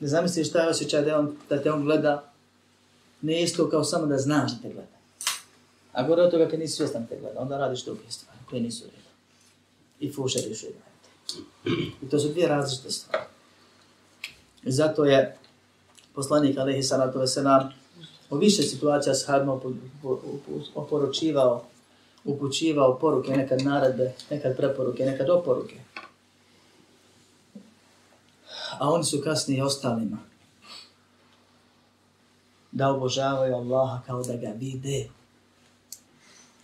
[0.00, 2.32] da zamisliš je osjećaj da, on, da te on gleda,
[3.22, 5.00] ne isto kao samo da znaš da te gleda.
[5.92, 8.84] A gore od toga kad nisi svjestan te gleda, onda radiš druge stvari koje nisu
[8.84, 8.96] redu.
[10.00, 10.66] I fušeriš u
[12.02, 13.24] I to su dvije različite stvari.
[14.62, 15.36] I zato je
[16.14, 17.72] poslanik Alehi Salatu Veselam
[18.30, 19.60] u više situacija s Hadmo
[20.74, 21.64] oporučivao,
[22.24, 25.76] upućivao poruke, nekad naredbe, nekad preporuke, nekad oporuke.
[28.80, 30.18] A oni su kasnije ostalima
[32.72, 35.08] da obožavaju Allaha kao da ga vide.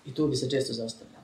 [0.06, 1.22] I tu bi se često zastavljao.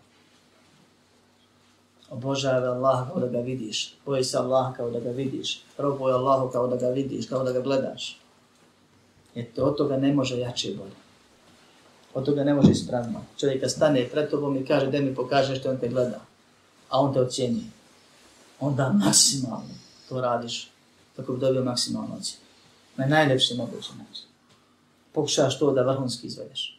[2.11, 3.95] Obožavaj Allaha kao da ga vidiš.
[4.07, 5.63] Boji se Allaha kao da ga vidiš.
[5.79, 8.19] Robuj Allahu kao da ga vidiš, kao da ga gledaš.
[9.35, 11.01] Eto, od toga ne može jače i bolje.
[12.15, 13.25] Od toga ne može ispravno.
[13.37, 16.21] Čovjek stane pred tobom i kaže, da mi pokaže što on te gleda.
[16.89, 17.71] A on te ocjeni.
[18.61, 19.75] Onda maksimalno
[20.09, 20.72] to radiš
[21.17, 22.45] kako bi dobio maksimalno ocjenu.
[22.97, 24.25] Na najljepši mogući način.
[25.13, 26.79] Pokušaš to da vrhunski izvedeš.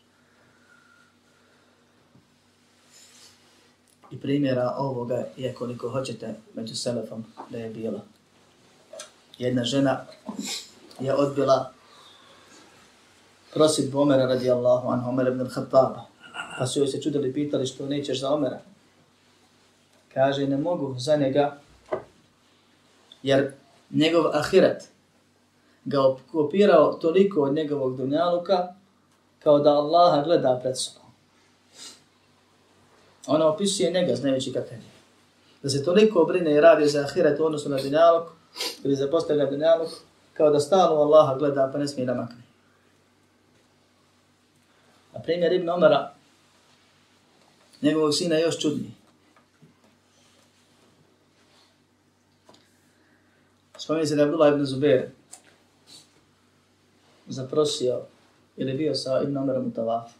[4.12, 8.02] I primjera ovoga je koliko hoćete među selefom da je bilo.
[9.38, 10.06] Jedna žena
[11.00, 11.72] je odbila
[13.54, 16.02] prosit Omera radijallahu anhu, Omer ibn al-Khattaba.
[16.58, 18.62] Pa su joj se čudili, pitali što nećeš za Omera.
[20.14, 21.58] Kaže, ne mogu za njega,
[23.24, 23.52] jer
[23.94, 24.90] njegov ahiret
[25.86, 28.74] ga okupirao toliko od njegovog dunjaluka,
[29.40, 31.10] kao da Allaha gleda pred sobom.
[33.28, 34.94] Ona opisuje njega, znajući kakav je.
[35.64, 38.28] Da se toliko brine i radi za ahiret u odnosu na dunjaluk,
[38.84, 39.90] ili za postavlja dunjaluk,
[40.34, 42.44] kao da stalno Allaha gleda pa ne smije da makne.
[45.14, 46.14] A primjer Ibn Omara,
[47.82, 48.92] njegovog sina je još čudniji.
[53.84, 55.10] Spominje se da je Abdullah ibn Zubair
[57.28, 58.02] zaprosio
[58.58, 60.14] ili bio sa Ibn Omerom u Tavafu.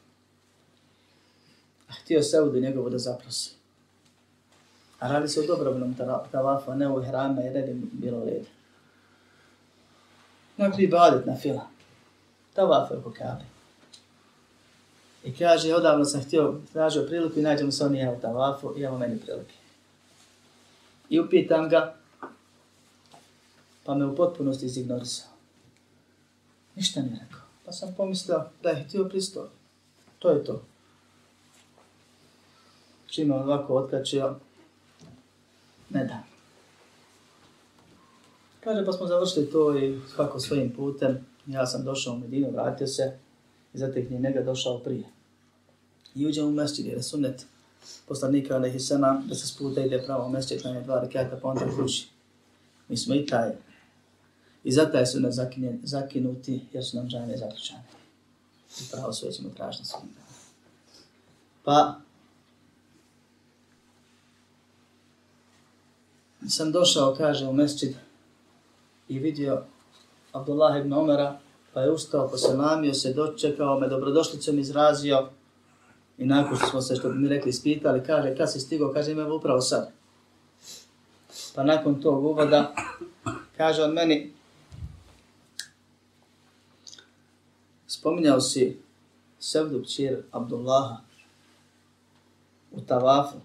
[1.90, 3.52] A htio se njegovu da zaprosi.
[5.00, 5.96] A radi se o dobrovnom
[6.32, 8.46] Tavafu, a ne u hrame, jer ne bi bilo red.
[10.58, 11.68] Nakon ibadet na fila.
[12.54, 13.46] Tavaf je oko kabe.
[15.24, 18.98] I kaže, odavno sam htio, tražio priliku i nađemo se oni u Tavafu i evo
[18.98, 19.56] meni prilike.
[21.10, 22.03] I upitam ga,
[23.84, 25.28] pa me u potpunosti izignorisao.
[26.76, 27.42] Ništa nije rekao.
[27.66, 29.48] Pa sam pomislio da je htio pristoj.
[30.20, 30.64] To je to.
[33.08, 34.36] Čim je ovako otkačio,
[35.90, 36.24] ne da.
[38.64, 41.26] Kaže, pa smo završili to i svako svojim putem.
[41.48, 43.18] Ja sam došao u Medinu, vratio se
[43.74, 45.10] i zatek nije njega došao prije.
[46.16, 47.46] I uđem u mesčid, jer je sunet
[48.08, 48.78] poslanika Alehi
[49.26, 52.08] da se sputa ide pravo u mesčid, na dva rekata, pa onda kući.
[52.90, 53.52] Mi smo i taj
[54.64, 55.34] I zato je sunet
[55.84, 57.84] zakinuti, jer su nam džane zaključane.
[58.82, 60.24] I pravo sve ćemo tražiti svim dana.
[61.64, 61.96] Pa,
[66.50, 67.96] sam došao, kaže, u mesčid
[69.08, 69.64] i vidio
[70.32, 71.40] Abdullah ibn Omera,
[71.74, 75.30] pa je ustao, poselamio se, dočekao me, dobrodošlicom izrazio
[76.18, 79.12] i nakon što smo se, što bi mi rekli, ispitali, kaže, kad si stigao, kaže,
[79.12, 79.92] ima upravo sad.
[81.56, 82.76] Pa nakon tog uvoda,
[83.58, 84.34] kaže on meni,
[88.04, 88.78] spominjao si
[89.40, 90.98] Sevdu kćer Abdullaha
[92.72, 93.38] u Tavafu,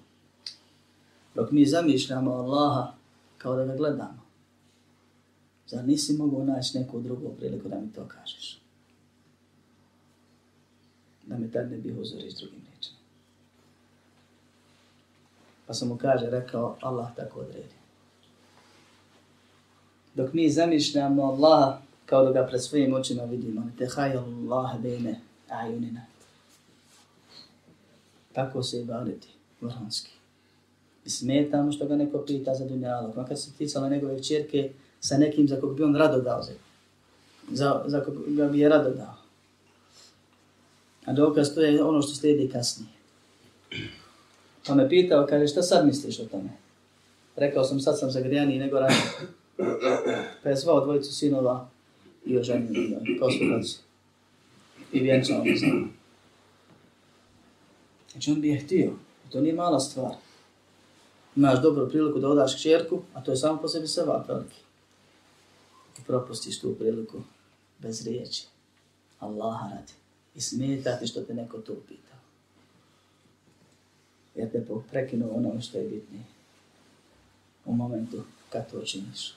[1.34, 2.92] dok mi zamišljamo Allaha
[3.38, 4.22] kao da ga gledamo.
[5.66, 8.60] Zar nisi mogu naći neku drugu priliku da mi to kažeš?
[11.26, 12.98] Da me tad ne bi uzoriš drugim rečima.
[15.66, 17.74] Pa sam mu kaže, rekao, Allah tako odredi.
[20.14, 23.70] Dok mi zamišljamo Allaha kao da ga pred svojim očima vidimo.
[23.78, 26.00] Te Allah bejne ajunina.
[28.32, 29.28] Tako se ibadeti
[29.60, 30.10] vrhunski.
[31.04, 33.16] I smeta mu što ga neko pita za dunjalog.
[33.16, 36.42] Makar se ticala njegove čerke sa nekim za kog bi on rado dao.
[36.42, 36.52] Za,
[37.52, 39.14] za, za kog ga bi je rado dao.
[41.04, 42.90] A dokaz to je ono što slijedi kasnije.
[44.66, 46.50] Pa me pitao, kaže, šta sad misliš o tome?
[47.36, 49.02] Rekao sam, sad sam zagrijaniji nego ranije.
[50.42, 51.68] Pa je zvao dvojicu sinova
[52.28, 53.78] i oženio njoj, kao sluhac.
[54.92, 55.92] I vjenčao mi znam.
[58.12, 58.92] Znači on bi je htio.
[59.26, 60.14] I to nije mala stvar.
[61.36, 64.56] Imaš dobru priliku da odaš kćerku, a to je samo po sebi seva veliki.
[65.98, 67.22] I propustiš tu priliku
[67.78, 68.46] bez riječi.
[69.18, 69.92] Allaha radi.
[70.34, 72.18] I smeta ti što te neko to upitao.
[74.34, 76.24] Jer te prekinuo ono što je bitnije.
[77.64, 79.32] U momentu kad to činiš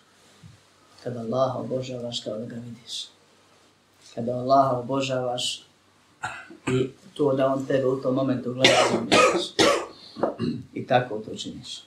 [1.03, 3.07] kada Allaha obožavaš kao da ga vidiš.
[4.15, 5.63] Kada Allaha obožavaš
[6.67, 9.67] i to da on tebe u tom momentu gleda zamišljaš.
[10.73, 11.83] I tako to činiš.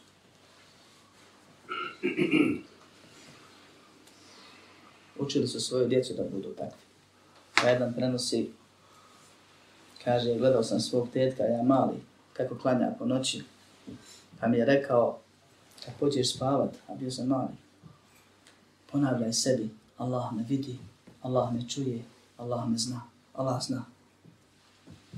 [5.19, 6.85] Učili su svoju djecu da budu takvi.
[7.55, 8.51] Pa jedan prenosi,
[10.05, 11.97] kaže, gledao sam svog tetka, ja mali,
[12.33, 13.43] kako klanja po noći.
[14.41, 15.19] Pa mi je rekao,
[15.85, 17.53] kad pođeš spavat, a bio sam mali,
[18.95, 20.79] ponavljaj sebi, Allah me vidi,
[21.23, 22.03] Allah me čuje,
[22.39, 23.01] Allah me zna,
[23.35, 23.85] Allah zna.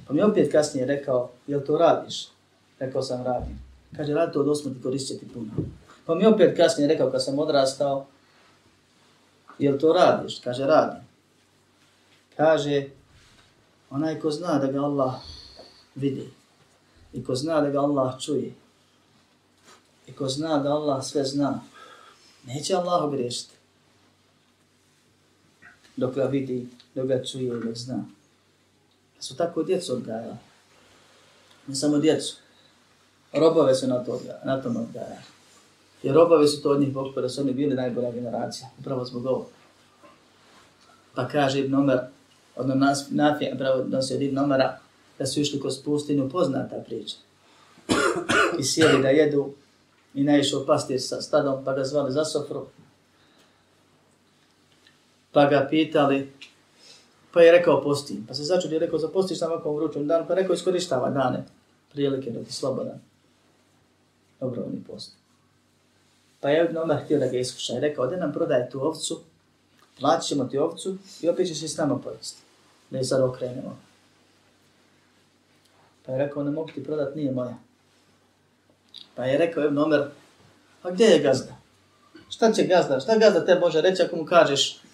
[0.07, 2.29] Pa mi opet kasnije rekao, jel to radiš?
[2.79, 3.61] Rekao sam, radim.
[3.97, 5.53] Kaže, radi to od osmrti koristit ti puno.
[6.07, 8.07] Pa mi opet kasnije rekao, kad sam odrastao,
[9.59, 10.41] jel to radiš?
[10.41, 11.03] Kaže, radim.
[12.37, 12.89] Kaže,
[13.91, 15.15] onaj ko zna da ga Allah
[15.95, 16.31] vidi,
[17.13, 18.55] i ko zna da ga Allah čuje,
[20.07, 21.61] i ko zna da Allah sve zna,
[22.47, 23.56] neće Allah ogriješiti
[25.97, 28.05] dok ga vidi, dok ga čuje i dok zna.
[29.17, 30.37] Da su tako djecu odgajali.
[31.67, 32.37] Ne samo djecu.
[33.33, 35.17] Robove su na, to, na tom odgajali.
[36.03, 38.69] Jer robove su to od njih Bog pa da su oni bili najbolja generacija.
[38.79, 39.47] Upravo zbog ovog.
[41.15, 41.99] Pa kaže Ibn Omer,
[42.57, 44.79] odno nas, nafija, pravo nosi od Ibn Omera,
[45.19, 47.17] da su išli kroz pustinju, poznata priča.
[48.59, 49.55] I sjeli da jedu
[50.15, 52.67] i naišao pastir sa stadom, pa ga zvali za sofru.
[55.37, 56.33] Pa ga pitali,
[57.33, 58.25] pa je rekao postim.
[58.29, 61.45] Pa se začudi, rekao, zapostiš sam ovako vrućom dan, pa rekao, iskorištava dane,
[61.93, 63.01] prilike da ti slobodan.
[64.41, 65.13] Dobro, oni post.
[66.41, 69.21] Pa je Ibn Omer htio da ga iskuša i rekao, da nam prodaje tu ovcu,
[69.99, 72.43] platit ćemo ti ovcu i opet ćeš se s nama pojesti.
[72.91, 73.79] Da je sad okrenemo.
[76.07, 77.59] Pa je rekao, ne mogu ti prodat, nije moja.
[79.15, 80.09] Pa je rekao Ibn Omer,
[80.83, 81.57] a gdje je gazda?
[82.29, 83.01] Šta će gazda?
[83.01, 84.87] Šta gazda te može reći ako mu kažeš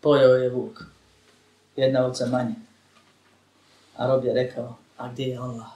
[0.00, 0.84] pojao je vuk?
[1.76, 2.54] Jedna ovca manje.
[3.96, 5.66] A rob je rekao, a gdje je Allah?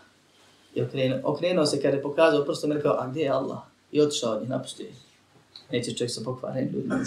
[0.74, 3.58] I okrenuo, okrenuo se kada je pokazao prstom i rekao, a gdje je Allah?
[3.92, 4.96] I otišao od njih, napustio ih.
[5.70, 6.98] Neće čovjek sa pokvarenim ljudima.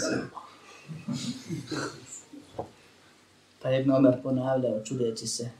[3.62, 5.50] Pa je Ibn Omer ponavljao, čudeći se,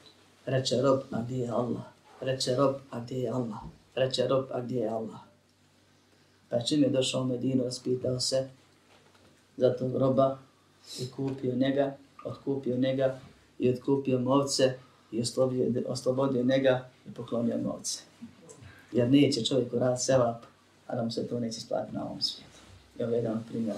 [0.47, 1.83] reče rob, a gdje je Allah?
[2.21, 3.59] Reče rob, a gdje je Allah?
[3.95, 5.21] Reče rob, a gdje je Allah?
[6.49, 8.49] Pa čim je došao u Medinu, raspitao se
[9.57, 10.39] za tog roba
[11.01, 13.21] i kupio njega, otkupio njega
[13.59, 14.79] i otkupio movce
[15.13, 18.03] i oslobodio, oslobodio njega i poklonio movce.
[18.93, 20.45] Jer neće čovjek rad sevap,
[20.87, 22.59] a da mu se to neće splatiti na ovom svijetu.
[22.99, 23.77] I ovo je jedan primjer.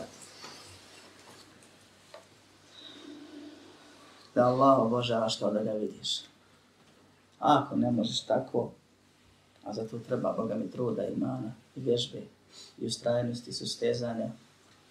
[4.35, 6.21] Da Allah obožavaš kao da ga vidiš.
[7.39, 8.71] A ako ne možeš tako,
[9.65, 12.23] a za to treba Boga mi truda i mana i vježbe
[12.79, 14.29] i ustrajnosti, sustezanja.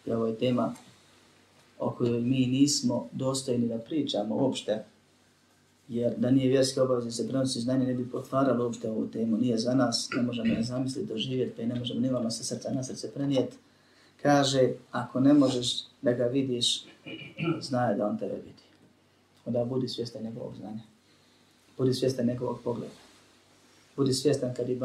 [0.05, 0.73] I ovo je tema
[1.79, 4.83] o kojoj mi nismo dostojni da pričamo uopšte,
[5.87, 9.37] jer da nije vjerske obaveze se prenosi znanje, ne bi potvaralo uopšte ovu temu.
[9.37, 12.43] Nije za nas, ne možemo je zamisliti, doživjeti, pa i ne možemo ni vama sa
[12.43, 13.57] srca na srce prenijeti.
[14.21, 16.85] Kaže, ako ne možeš da ga vidiš,
[17.61, 18.67] znaje da on tebe vidi.
[19.45, 20.81] Onda budi svjestan njegovog znanja.
[21.77, 22.93] Budi svjestan njegovog pogleda.
[23.95, 24.79] Budi svjestan kad i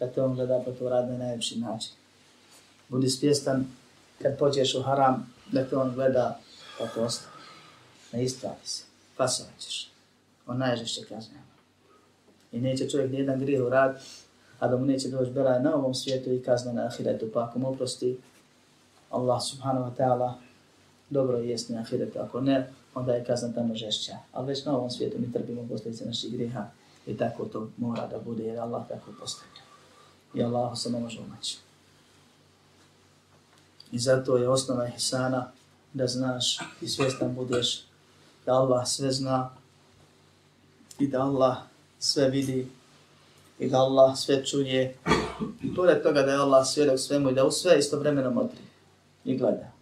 [0.00, 1.92] da te on gleda pa to radi na najljepši način.
[2.88, 3.66] Budi svjestan
[4.22, 6.38] kad pođeš u haram, Dakle, on gleda
[6.78, 7.30] pa to ostaje.
[8.12, 8.84] Ne istvati se,
[9.16, 9.90] pasovat ćeš.
[10.46, 11.44] On najžešće kažnjava.
[12.52, 14.02] I neće čovjek nijedan grih urad,
[14.58, 17.30] a da mu neće doći belaj na ovom svijetu i kazna na ahiretu.
[17.34, 18.18] Pa ako mu oprosti,
[19.10, 20.32] Allah subhanahu wa ta'ala
[21.10, 22.18] dobro je na ahiretu.
[22.18, 24.16] Ako ne, onda je kazna tamo žešća.
[24.32, 26.66] Ali već na ovom svijetu mi trpimo posljedice naših griha
[27.06, 29.62] i tako to mora da bude jer Allah tako postavlja.
[30.34, 31.58] I Allah se ne može umaći.
[33.92, 35.50] I zato je osnova ihsana
[35.92, 37.84] da znaš i svjestan budeš
[38.46, 39.50] da Allah sve zna
[40.98, 41.56] i da Allah
[41.98, 42.68] sve vidi
[43.58, 44.96] i da Allah sve čuje.
[45.62, 48.62] I pored toga da je Allah svjedok svemu i da u sve istovremeno modri
[49.24, 49.72] i gleda.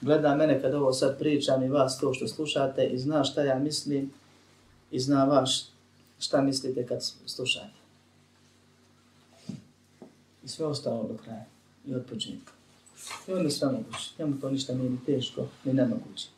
[0.00, 3.58] Gleda mene kad ovo sad pričam i vas to što slušate i zna šta ja
[3.58, 4.12] mislim
[4.90, 5.64] i zna vaš
[6.18, 7.76] šta mislite kad slušate.
[10.44, 11.44] I sve ostalo do kraja
[11.86, 12.55] i od početka.
[13.28, 14.10] I on je sve moguće.
[14.18, 16.28] Njemu to ništa nije ni teško, ni nemoguće.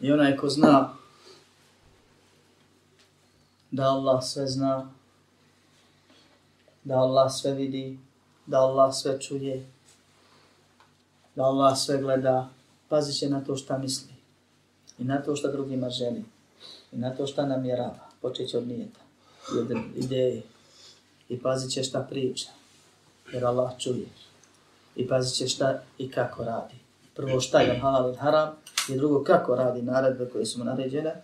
[0.00, 0.94] I onaj ko zna
[3.70, 4.90] da Allah sve zna,
[6.84, 7.98] da Allah sve vidi,
[8.46, 9.66] da Allah sve čuje,
[11.34, 12.48] da Allah sve gleda,
[12.88, 14.14] pazit će na to šta misli
[14.98, 16.24] i na to šta drugima želi
[16.92, 19.00] i na to šta namjerava, počet će od nijeta
[19.54, 20.42] i od ideje
[21.28, 22.50] i pazit će šta priča,
[23.32, 24.06] jer Allah čuje.
[24.96, 26.74] I pazit će šta i kako radi.
[27.14, 28.54] Prvo šta je halal i haram
[28.88, 31.22] i drugo kako radi naredbe koje su mu naređene,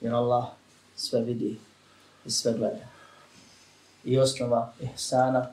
[0.00, 0.44] jer Allah
[0.96, 1.58] sve vidi
[2.24, 2.86] i sve gleda.
[4.04, 5.46] I osnova ihsana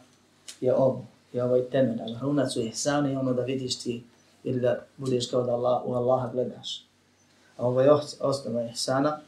[0.61, 4.03] je ovo, je ovaj temelj, ali hrunac u ihsanu je ono da vidiš ti
[4.43, 6.85] ili da budeš kao da Allah, u Allaha gledaš.
[7.57, 9.19] A ovo je osnova ihsana,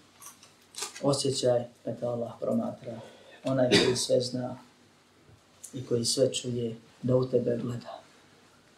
[1.04, 2.99] osjećaj da te Allah promatra,
[3.43, 4.58] onaj koji sve zna
[5.74, 7.99] i koji sve čuje, da u tebe gleda.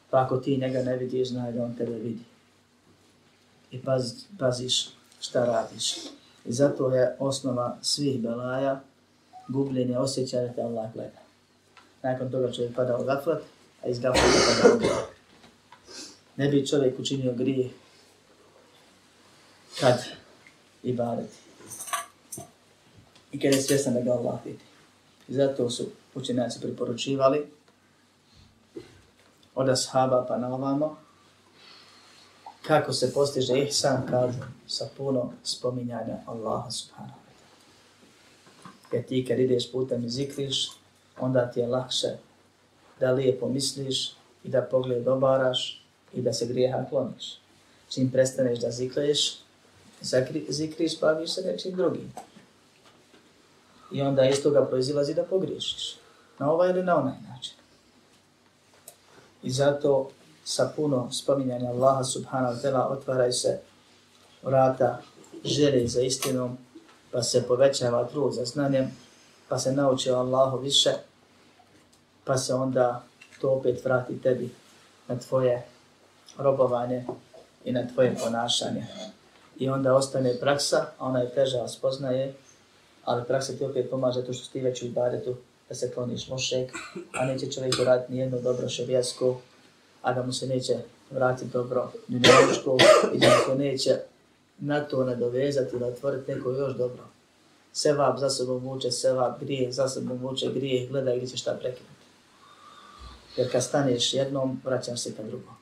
[0.10, 2.24] Pa ako ti njega ne vidiš, znaj da on tebe vidi.
[3.72, 4.90] I paz, paziš
[5.20, 5.96] šta radiš.
[6.46, 8.82] I zato je osnova svih belaja
[9.48, 11.22] gubljenje osjećaja da te Allah gleda.
[12.04, 13.42] Nakon toga čovjek pada u gaflat,
[13.84, 15.10] a iz gaflata pada u gaflat.
[16.38, 17.70] Ne bi čovjek učinio grije
[19.80, 20.04] kad
[20.84, 21.38] i bareti.
[23.32, 24.64] I kad je svjestan da ga Allah vidi.
[25.28, 27.48] I zato su učenjaci priporučivali
[29.56, 30.98] od ashaba pa na ovamo,
[32.62, 38.94] kako se postiže ihsan, kažu, sa puno spominjanja Allaha subhanahu wa ta'ala.
[38.94, 40.72] Jer ti kad ideš putem i zikriš,
[41.20, 42.18] onda ti je lakše
[43.00, 44.12] da lijepo misliš
[44.44, 45.84] i da pogled obaraš
[46.14, 47.38] i da se grijeha kloniš.
[47.90, 49.38] Čim prestaneš da zikriješ,
[50.50, 52.14] zikriš, baviš se nečim drugim.
[53.92, 56.01] I onda iz toga proizilazi da pogriješiš.
[56.42, 57.54] Na ovaj ili na onaj način.
[59.44, 60.10] I zato
[60.44, 63.60] sa puno spominjanja Allaha subhanahu wa ta'ala otvaraju se
[64.44, 65.02] vrata
[65.46, 66.58] želje za istinom,
[67.12, 68.92] pa se povećava trud za znanjem,
[69.50, 70.90] pa se nauči o Allahu više,
[72.24, 73.04] pa se onda
[73.42, 74.50] to opet vrati tebi
[75.08, 75.66] na tvoje
[76.38, 77.06] robovanje
[77.66, 78.88] i na tvoje ponašanje.
[79.58, 82.34] I onda ostane praksa, a ona je teža, spoznaje,
[83.06, 85.36] ali praksa ti opet pomaže to što ti već u ibadetu,
[85.72, 86.72] da se kloniš mošek,
[87.14, 89.42] a neće čovjek uraditi nijedno dobro šarijasko,
[90.02, 90.78] a da mu se neće
[91.12, 92.78] vratiti dobro dunjaličko
[93.14, 93.98] i da se neće
[94.60, 97.04] na to nadovezati da otvoriti neko još dobro.
[97.74, 102.06] Sevab za sobom vuče, sevab grije, za sobom vuče grije, gledaj gdje će šta prekinuti.
[103.38, 105.56] Jer kad staneš jednom, vraćaš se ka drugom.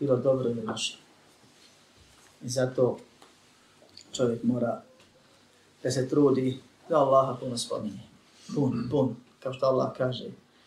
[0.00, 0.98] Bilo dobro ili loše.
[2.42, 2.98] I zato
[4.12, 4.82] čovjek mora
[5.82, 8.08] da se trudi da Allaha puno spominje.
[8.54, 9.16] Pun, pun,
[9.48, 10.24] kao što Allah kaže.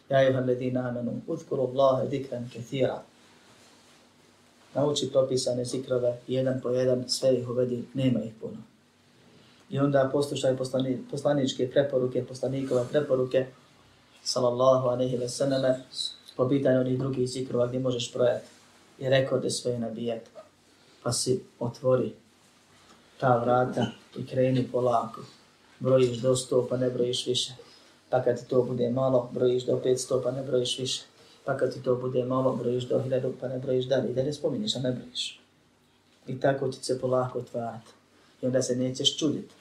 [0.09, 3.01] Ja juha ledina amenu, udhkuru Allahe dikran kathira.
[4.73, 8.57] Nauči propisane zikrove, jedan po jedan, sve ih uvedi, nema ih puno.
[9.69, 13.45] I onda poslušaj poslani, poslaničke preporuke, poslanikove preporuke,
[14.23, 15.83] sallallahu aleyhi ve sallame,
[16.35, 18.47] po pitanju onih drugih zikrova gdje možeš projati
[18.99, 20.29] i rekorde svoje nabijati.
[21.03, 22.13] Pa si otvori
[23.19, 23.85] ta vrata
[24.17, 25.21] i kreni polako.
[25.79, 27.60] Brojiš do sto pa ne brojiš više
[28.11, 31.01] pa kad ti to bude malo, brojiš do 500, pa ne brojiš više.
[31.45, 34.11] Pa kad ti to bude malo, brojiš do 1000, pa ne brojiš dalje.
[34.11, 35.41] I da ne spominješ, a ne brojiš.
[36.27, 37.91] I tako ti se polako otvarati.
[38.41, 39.53] I onda se nećeš čuditi.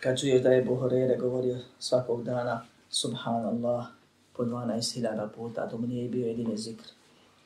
[0.00, 3.86] Kad čuješ da je Buhorere govorio svakog dana, Subhanallah,
[4.36, 6.84] po 12.000 puta, to mu nije bio jedini zikr.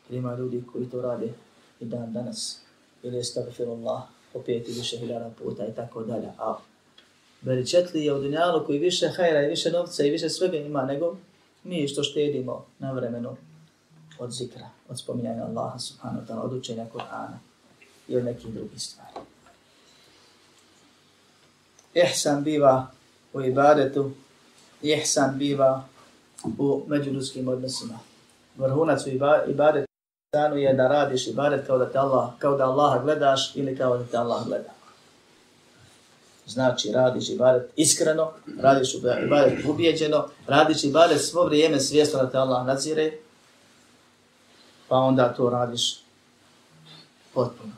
[0.09, 1.33] Jer ima ljudi koji to rade
[1.81, 2.61] i dan danas.
[3.03, 4.03] Ili je stavfirullah,
[4.33, 6.29] po pet i više hiljada puta i tako dalje.
[6.39, 6.57] A
[7.41, 11.17] Beričetli je u dunjalu koji više hajra i više novca i više svega ima nego
[11.65, 13.37] mi što štedimo na vremenu
[14.19, 17.39] od zikra, od spominjanja Allaha subhanahu wa ta'ala, od učenja Kur'ana
[18.09, 19.27] i od nekih drugih stvari.
[21.95, 22.87] Ihsan biva
[23.33, 24.11] u ibadetu,
[24.83, 25.85] ihsan biva
[26.59, 27.99] u međuljudskim odnosima.
[28.57, 29.11] Vrhunac u
[29.49, 29.89] ibadetu
[30.57, 34.05] je da radiš ibadet kao da te Allah, kao da Allaha gledaš ili kao da
[34.05, 34.78] te Allah gleda
[36.49, 42.67] znači radiš ibadet iskreno, radiš ibadet ubijeđeno, radiš ibadet svo vrijeme svjesno da te Allah
[42.67, 43.13] nadzire,
[44.89, 46.01] pa onda to radiš
[47.35, 47.73] potpuno.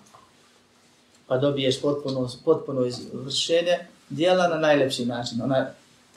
[1.27, 5.67] Pa dobiješ potpuno, potpuno izvršenje dijela na najlepši način, ona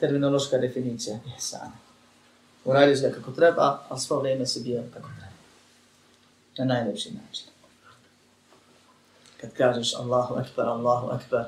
[0.00, 1.72] terminološka definicija je sana.
[2.64, 5.34] Uradiš ga kako treba, a svo vrijeme si bio kako treba.
[6.58, 7.46] Na najlepši način.
[9.40, 11.44] Kad kažeš Allahu Akbar, Allahu Akbar,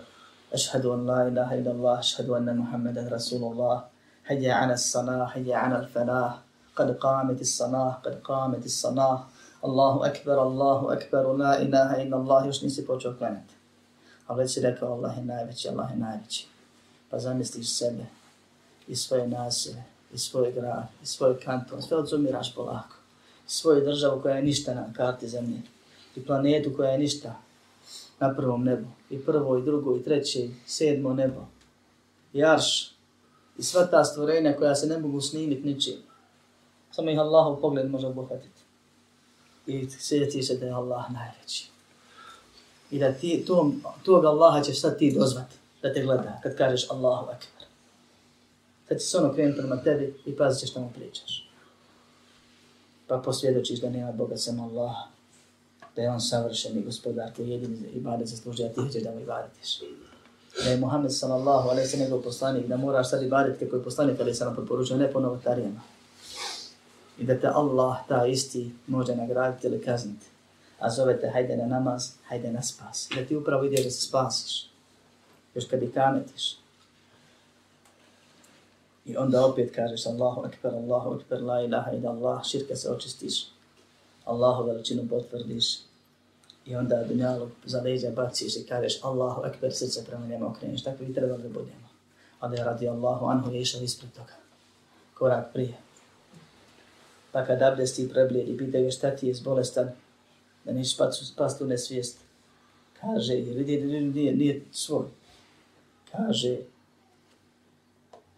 [0.56, 3.84] أشهد أن لا إله إلا الله أشهد أن محمدا رسول الله
[4.24, 6.34] حي على الصلاة حي على الفلاح
[6.76, 9.24] قد قامت الصلاة قد قامت الصلاة
[9.66, 13.54] الله أكبر الله أكبر لا إله إلا الله još nisi počeo klanjati.
[14.28, 16.48] A već si rekao Allah je najveći, Allah je najveći.
[17.10, 18.06] Pa zamisliš sebe
[18.88, 22.96] i svoje nasilje, i svoj grad, i svoj kanton, sve odzumiraš polako.
[23.48, 25.62] I svoju državu koja je ništa na karti zemlje.
[26.16, 27.36] I planetu koja je ništa
[28.21, 28.87] na prvom nebu.
[29.11, 31.47] I prvo, i drugo, i treće, i sedmo nebo.
[32.33, 32.93] I arš.
[33.59, 35.95] I sva ta stvorenja koja se ne mogu snimiti ničim.
[36.91, 38.61] Samo ih Allahov pogled može obuhvatiti.
[39.67, 41.71] I sjeti se da je Allah najveći.
[42.91, 46.91] I da ti tom, tog Allaha ćeš sad ti dozvati da te gleda kad kažeš
[46.91, 47.67] Allahu Akbar.
[48.89, 51.51] Sad će se ono krenuti prema tebi i pazit ćeš što mu pričaš.
[53.07, 55.16] Pa posvjedočiš da nema Boga sem Allaha
[55.97, 59.81] da je on savršeni gospodar koji jedini ibadet zaslužuje, a ti hoćeš da mu ibadetiš.
[60.65, 64.21] Da je Muhammed sallallahu alaihi sallam njegov poslanik, da moraš sad ibadet kako je poslanik
[64.21, 65.81] alaihi sallam preporučio, ne po novotarijama.
[67.19, 70.27] I da te Allah ta isti može nagraditi ili kazniti.
[70.79, 73.09] A zove te hajde na namaz, hajde na spas.
[73.15, 74.71] Da ti upravo ideš da se spasiš.
[75.55, 76.57] Još kad i kametiš.
[79.05, 83.56] I onda opet kažeš Allahu akbar, Allahu akbar, la ilaha ila Allah, širka se očistiš.
[84.27, 85.79] Allahu veličinu potvrdiš
[86.67, 91.05] i onda dunjalu za leđa baciš i kažeš Allahu ekber, srce prema njemu okreniš, tako
[91.05, 91.89] i treba da budemo.
[92.41, 94.33] A da je radi Allahu anhu je išao ispred toga.
[95.15, 95.77] Korak prije.
[97.33, 99.91] Pa kad abdesti preblijedi, pitaju šta ti je bolestan,
[100.65, 102.19] da nisi spasti, spasti u nesvijest.
[103.01, 105.07] Kaže, jer vidi, nije, nije svoj.
[106.13, 106.57] Kaže,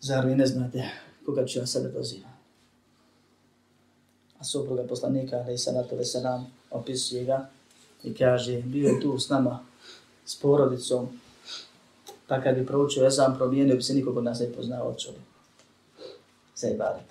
[0.01, 0.89] zar vi ne znate
[1.27, 2.28] koga ću ja sada dozivam?
[4.39, 7.49] A supruga poslanika, ali i sanatove veselam, opisuje ga
[8.05, 9.59] i kaže, bio je tu s nama,
[10.27, 11.09] s porodicom,
[12.27, 15.25] pa kad bi proučio ezan, promijenio bi se nikog od nas ne poznao od čovjeka.
[16.57, 17.05] Za ibadet.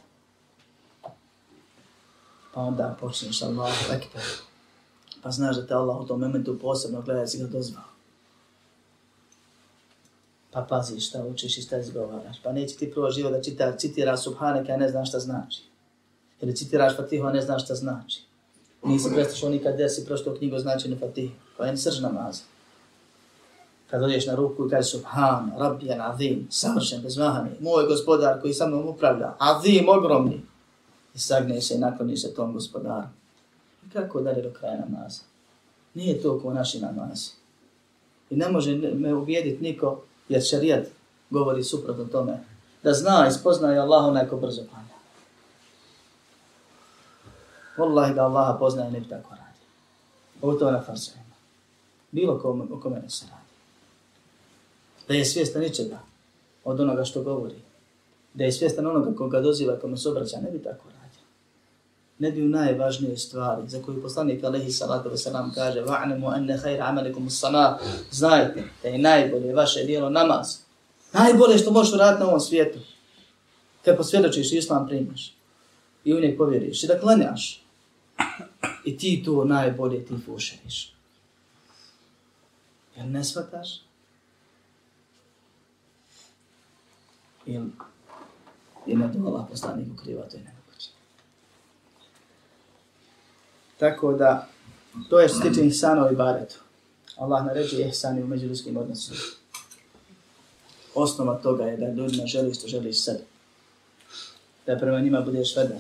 [2.54, 4.24] Pa onda počneš Allah, ekber.
[5.22, 7.84] Pa znaš da te Allah u tom momentu posebno gleda da si ga dozvao.
[10.52, 12.38] Pa paziš šta učiš i šta izgovaraš.
[12.44, 15.64] Pa neće ti prvo živo da čita, citira Subhaneke, a ne znaš šta znači.
[16.42, 18.22] Ili citiraš Fatihu, a ne znaš šta znači.
[18.84, 21.34] Nisi prestašao nikad gdje si prošto knjigu značenje Fatihu.
[21.58, 22.44] Pa je srž namaza.
[23.90, 28.54] Kad odješ na ruku i kažeš Subhan, Rabbijan, Azim, savršen, bez mahani, moj gospodar koji
[28.54, 30.42] sa mnom upravlja, Azim, ogromni.
[31.16, 33.08] I sagneš se i nakloniš se tom gospodaru.
[33.88, 35.22] I kako dalje do kraja namaza?
[35.94, 37.30] Nije to ko naši namazi.
[38.30, 40.88] I ne može me uvijediti niko, jer šarijat
[41.30, 42.44] govori suprotno tome,
[42.84, 44.97] da zna i spoznaje Allah onaj ko brzo klanja.
[47.78, 49.60] Wallahi da Allaha poznaje ne bi tako radi.
[50.42, 51.24] Ovo to na farsovima.
[52.12, 53.48] Bilo kome, o kome ne se radi.
[55.08, 56.00] Da je svjestan ničega
[56.64, 57.56] od onoga što govori.
[58.34, 61.18] Da je svjestan onoga koga doziva, kome se obraća, ne bi tako radi.
[62.20, 66.86] Ne bi u najvažnije stvari za koju poslanik alaihi salatu wasalam kaže Va'nemu enne hajra
[66.86, 67.78] amalikum sana
[68.12, 70.58] Znajte da je najbolje vaše dijelo namaz.
[71.14, 72.80] Najbolje što možeš uraditi na ovom svijetu.
[73.86, 75.36] Kad posvjedočiš islam primiš
[76.06, 77.67] i u njeg povjeriš i da klanjaš
[78.86, 80.94] i ti to najbolje ti fušeriš.
[82.96, 83.82] Jel ne shvataš?
[87.46, 87.66] Jel
[88.88, 90.90] ima to Allah poslanik ukriva, to je nemoguće.
[93.80, 94.50] Tako da,
[95.10, 96.56] to je što tiče ihsana u ibadetu.
[97.18, 99.18] Allah naređuje ihsani u međuljudskim odnosima.
[100.96, 103.24] Osnova toga je da ljudima želiš što želiš sebi.
[104.66, 105.78] Da prema njima budeš vedar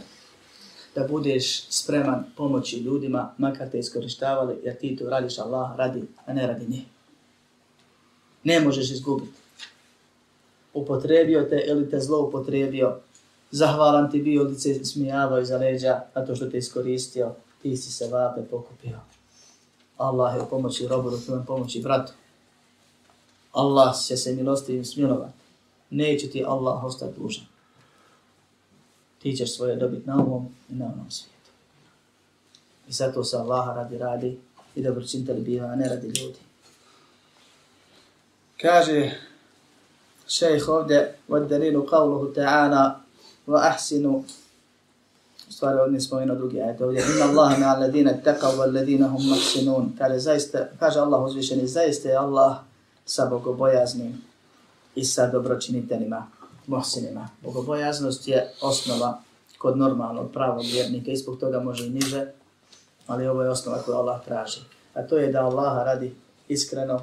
[0.98, 6.34] da budeš spreman pomoći ljudima, makar te iskorištavali, jer ti to radiš Allah radi, a
[6.34, 6.86] ne radi njih.
[8.44, 9.38] Ne možeš izgubiti.
[10.74, 12.98] Upotrebio te ili te zloupotrebio,
[13.52, 17.32] zahvalan ti bio ili se smijavao iza leđa, a to što te iskoristio,
[17.62, 19.00] ti si se vape pokupio.
[19.98, 22.14] Allah je pomoći robu, da tvojom pomoći bratu.
[23.52, 25.38] Allah će se milostivim smilovati.
[25.90, 27.57] Neće ti Allah ostati dužan
[29.32, 31.52] ti ćeš svoje dobiti na ovom i na onom svijetu.
[32.90, 34.38] I zato se Allaha radi radi
[34.76, 36.40] i dobročinitelj biva, a ne radi ljudi.
[38.62, 39.12] Kaže
[40.28, 42.94] šejh ovdje, od dalilu qavluhu ta'ana,
[43.48, 44.24] wa ahsinu,
[45.50, 49.08] u stvari ovdje smo ino drugi ajte ovdje, inna Allaha me alladina tekav, wa alladina
[49.08, 49.94] hum maksinun.
[49.98, 52.58] Kaže, zaista, kaže Allah uzvišeni, zaista je Allah
[53.06, 54.22] sa bogobojaznim
[54.96, 56.28] i sa dobročiniteljima
[56.68, 57.30] mohsinima.
[57.42, 59.22] Bogobojaznost je osnova
[59.58, 62.28] kod normalnog pravog vjernika, ispog toga može i niže,
[63.08, 64.60] ali ovo je osnova koju Allah traži.
[64.94, 66.16] A to je da Allaha radi
[66.48, 67.02] iskreno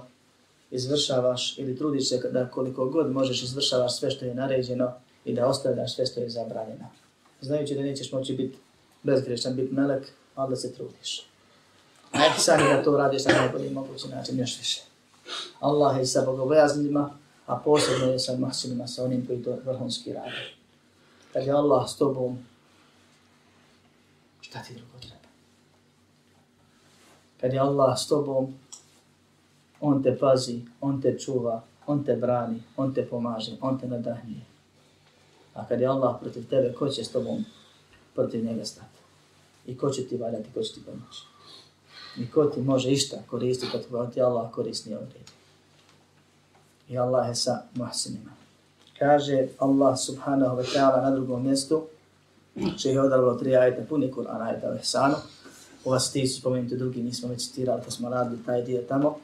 [0.70, 4.92] izvršavaš ili trudiš se da koliko god možeš izvršavaš sve što je naređeno
[5.24, 6.86] i da ostavljaš sve što je zabranjeno.
[7.40, 8.58] Znajući da nećeš moći biti
[9.02, 11.26] bezgrešan, biti melek, ali da se trudiš.
[12.12, 14.82] Ajde sami da to radiš na najbolji mogući način, još više.
[15.60, 17.10] Allah je sa bogobojaznima,
[17.46, 20.54] a posebno je sa mahsinima, sa onim koji to vrhunski rade.
[21.32, 22.38] Kad je Allah s tobom,
[24.40, 25.28] šta ti drugo treba?
[27.40, 28.54] Kad je Allah s tobom,
[29.80, 34.44] On te pazi, On te čuva, On te brani, On te pomaže, On te nadahnije.
[35.54, 37.44] A kad je Allah protiv tebe, ko će s tobom
[38.14, 38.98] protiv njega stati?
[39.66, 41.22] I ko će ti valjati, ko će ti pomoći?
[42.18, 45.33] I ko ti može išta koristiti kad ti Allah korisni odredi?
[46.88, 48.30] I Allah je sa muhsinima.
[48.98, 51.82] Kaže Allah subhanahu wa ta'ala na drugom mjestu,
[52.78, 55.14] će je odavilo tri ajeta, puni Kur'an ajeta u Ihsanu,
[55.84, 59.16] u vas ti su spomenuti drugi, nismo već citirali, pa smo radili taj dio tamo.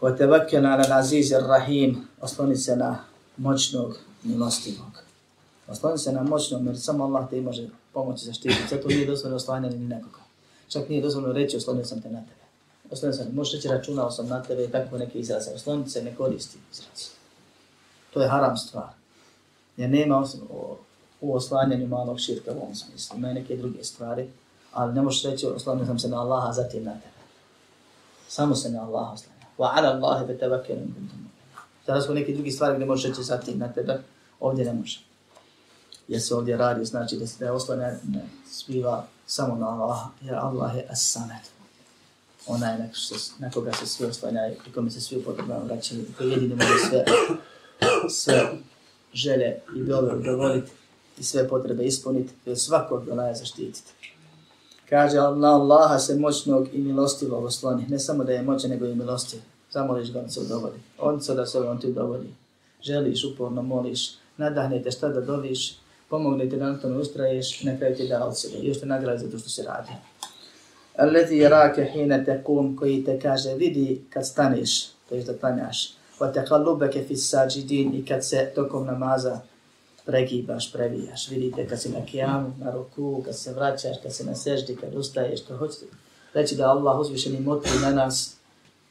[0.00, 2.98] Wa tevakkena na naziz rahim, osloni se na
[3.36, 5.02] moćnog milostivog.
[5.68, 8.68] Osloni se na moćnog, jer samo Allah te može pomoći zaštititi.
[8.70, 10.18] Zato nije dozvoljno oslanjati ni nekoga.
[10.68, 12.41] Čak nije dozvoljno reći oslonio sam te na tebe
[12.92, 16.14] osloniti se, možeš reći računao sam na tebe i tako neke izraze, osloniti se ne
[16.14, 17.08] koristi izraz.
[18.14, 18.88] To je haram stvar.
[19.76, 20.24] Ja nema
[21.20, 24.30] u oslanjanju malog širka u ovom smislu, ima neke druge stvari,
[24.72, 27.22] ali ne možeš reći oslonio sam se na Allaha, zatim na tebe.
[28.28, 29.46] Samo se na Allaha oslanja.
[29.58, 31.30] Wa ala Allahi be tevakelim kuntum.
[31.86, 34.00] Sada smo neke druge stvari gdje možeš reći zatim na tebe,
[34.40, 35.00] ovdje ne može.
[36.08, 40.34] Jer se ovdje radi, znači da se da oslanja ne, sviva samo na Allaha, jer
[40.34, 41.61] Allah je as-samet
[42.46, 46.30] onaj na, se, na koga se svi oslanjaju i kome se svi upotrebno vraćaju, koji
[46.30, 47.04] jedini može sve,
[48.08, 48.50] sve
[49.12, 50.70] žele i dobro dovoliti
[51.18, 53.92] i sve potrebe ispuniti i od svakog donaja zaštititi.
[54.88, 58.94] Kaže na Allaha se moćnog i milostivo osloni, ne samo da je moćan, nego i
[58.94, 59.40] milostiv.
[59.70, 60.76] Zamoliš ga, on se udovodi.
[60.98, 62.28] On se da se on ti udovodi.
[62.82, 65.76] Želiš, uporno moliš, nadahnete šta da doviš,
[66.08, 68.56] pomogne ti da na tome ustraješ na kraju ti da od sebe.
[68.56, 69.90] I još te nagradi za to što se radi.
[70.96, 71.50] Aleti je
[71.92, 72.42] hina hine
[72.78, 75.94] koji te kaže vidi kad staneš, to je da tanjaš.
[76.18, 79.40] Wa taqallubaka fi sajidin i kad se tokom namaza
[80.06, 81.28] pregibaš, previjaš.
[81.28, 84.94] Vidite kad si na kijamu, na ruku, kad se vraćaš, kad se na seždi, kad
[84.94, 85.86] ustaješ, kad hoćete
[86.34, 88.36] reći da Allah uzvišeni motri na nas,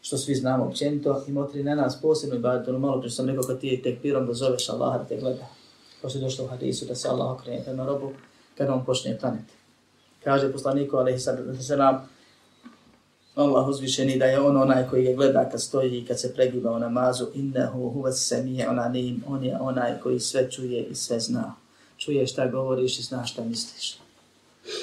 [0.01, 3.27] što svi znamo općenito, i motri na nas posebno i bavite ono malo, prije sam
[3.27, 5.47] rekao kad ti je tekbirom da zoveš Allaha da te gleda.
[6.01, 8.11] Pošto je došlo u hadisu da se Allah okrene prema robu,
[8.57, 9.60] kad on počne planeti.
[10.23, 11.31] Kaže poslaniku, ali se
[13.35, 16.71] Allah uzvišeni da je on onaj koji je gleda kad stoji i kad se pregiba
[16.71, 20.95] u namazu, innehu huva se nije ona nim, on je onaj koji sve čuje i
[20.95, 21.55] sve zna.
[21.97, 23.97] Čuje šta govoriš i zna šta misliš.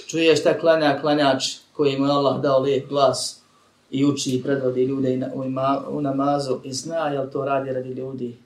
[0.07, 3.41] Čuje šta klanja klanjač koji mu je Allah dao lijep glas
[3.91, 7.89] i uči i predvodi ljude u, ima, u namazu i zna jel to radi radi
[7.89, 8.36] ljudi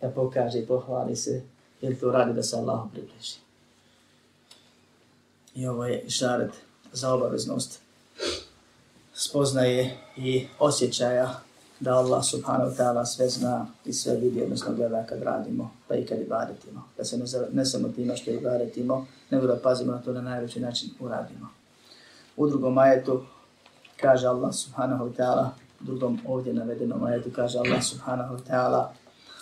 [0.00, 1.42] da pokaže i pohvali se
[1.80, 3.45] jel to radi da se Allah približi
[5.55, 6.51] I ovo je šaret
[6.93, 7.79] za obaveznost
[9.13, 11.39] spoznaje i osjećaja
[11.79, 15.95] da Allah subhanahu wa ta'ala sve zna i sve vidi, odnosno gleda kad radimo, pa
[15.95, 16.83] i kad ibadetimo.
[16.97, 20.59] Da se ne, ne samo time što ibadetimo, nego da pazimo na to na najveći
[20.59, 21.49] način uradimo.
[22.37, 23.25] U drugom ajetu
[24.01, 25.49] kaže Allah subhanahu wa ta'ala,
[25.81, 28.93] u drugom ovdje navedenom ajetu kaže Allah subhanahu wa ta'ala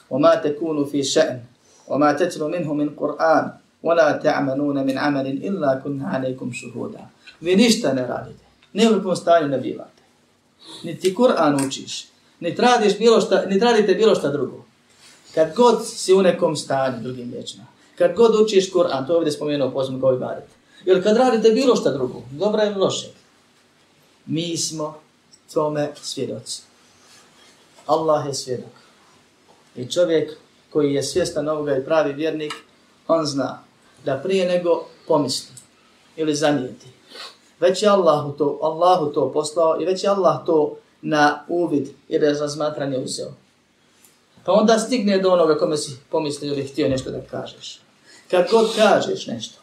[0.10, 1.38] وَمَا تَكُونُ فِي شَأْنِ
[1.88, 3.46] وَمَا تَتْلُ مِنْهُ مِنْ قُرْآنِ
[3.84, 7.04] وَلَا تَعْمَنُونَ مِنْ عَمَلٍ إِلَّا كُنْهَ عَلَيْكُمْ شُهُودًا
[7.42, 10.04] Vi ništa ne radite ne u nekom stanju ne bivate.
[10.84, 12.08] Niti Kur'an učiš,
[12.40, 14.66] niti radiš bilo šta, niti radite bilo šta drugo.
[15.36, 17.66] Kad god si u nekom stanju, drugim rječima,
[17.98, 20.44] kad god učiš Kur'an, to je ovdje spomenuo posebno kao i baret.
[20.86, 23.08] Ili kad radite bilo šta drugo, dobra ili loše,
[24.26, 24.98] mi smo
[25.54, 26.62] tome svjedoci.
[27.86, 28.72] Allah je svjedok.
[29.76, 30.38] I čovjek
[30.70, 32.54] koji je svjestan ovoga i pravi vjernik,
[33.08, 33.64] on zna
[34.05, 35.55] da prije nego pomisli
[36.17, 36.95] ili zanijeti
[37.61, 42.19] već je Allahu to, Allahu to poslao i već je Allah to na uvid i
[42.19, 43.33] da razmatranje uzeo.
[44.45, 47.81] Pa onda stigne do onoga kome si pomislio ili htio nešto da kažeš.
[48.31, 49.59] Kad god kažeš nešto,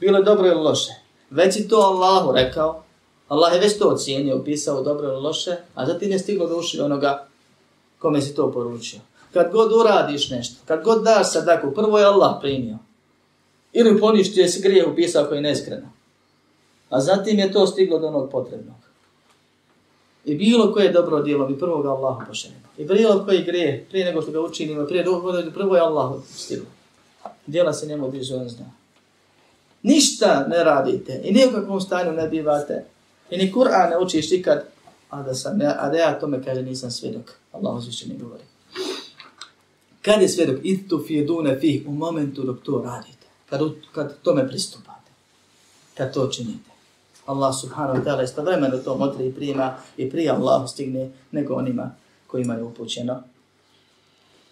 [0.00, 0.92] bilo dobro ili loše,
[1.30, 2.82] već je to Allahu rekao,
[3.28, 6.80] Allah je već to ocijenio, pisao dobro ili loše, a zatim je stiglo do uši
[6.80, 7.26] onoga
[7.98, 9.00] kome si to poručio.
[9.32, 12.78] Kad god uradiš nešto, kad god daš sadaku, prvo je Allah primio.
[13.78, 15.88] Ili poništio se grije upisao koji je neskreno.
[16.90, 18.76] A zatim je to stiglo do onog potrebnog.
[20.24, 22.60] I bilo koje dobro djelo mi prvog Allahu pošaljemo.
[22.78, 26.66] I bilo koji grije, prije nego što ga učinimo, prije dobro, prvo je Allahu stiglo.
[27.46, 28.64] Djela se njemu diže, on zna.
[29.82, 32.84] Ništa ne radite i nijakakvom stanju ne bivate.
[33.30, 34.64] I ni Kur'an ne učiš nikad,
[35.10, 37.32] a da, sam, a da ja tome kaže nisam svjedok.
[37.52, 38.42] Allah uzviše ne govori.
[40.02, 40.56] Kad je svjedok?
[40.62, 43.15] Itu fi dune fi u momentu dok to radite.
[43.50, 43.60] Kad,
[43.94, 45.10] kad tome pristupate.
[45.94, 46.70] Kad to činite.
[47.26, 51.90] Allah subhanahu wa ta'ala istovremeno to motri i prima i prije Allah stigne nego onima
[52.26, 53.22] koji imaju upućeno.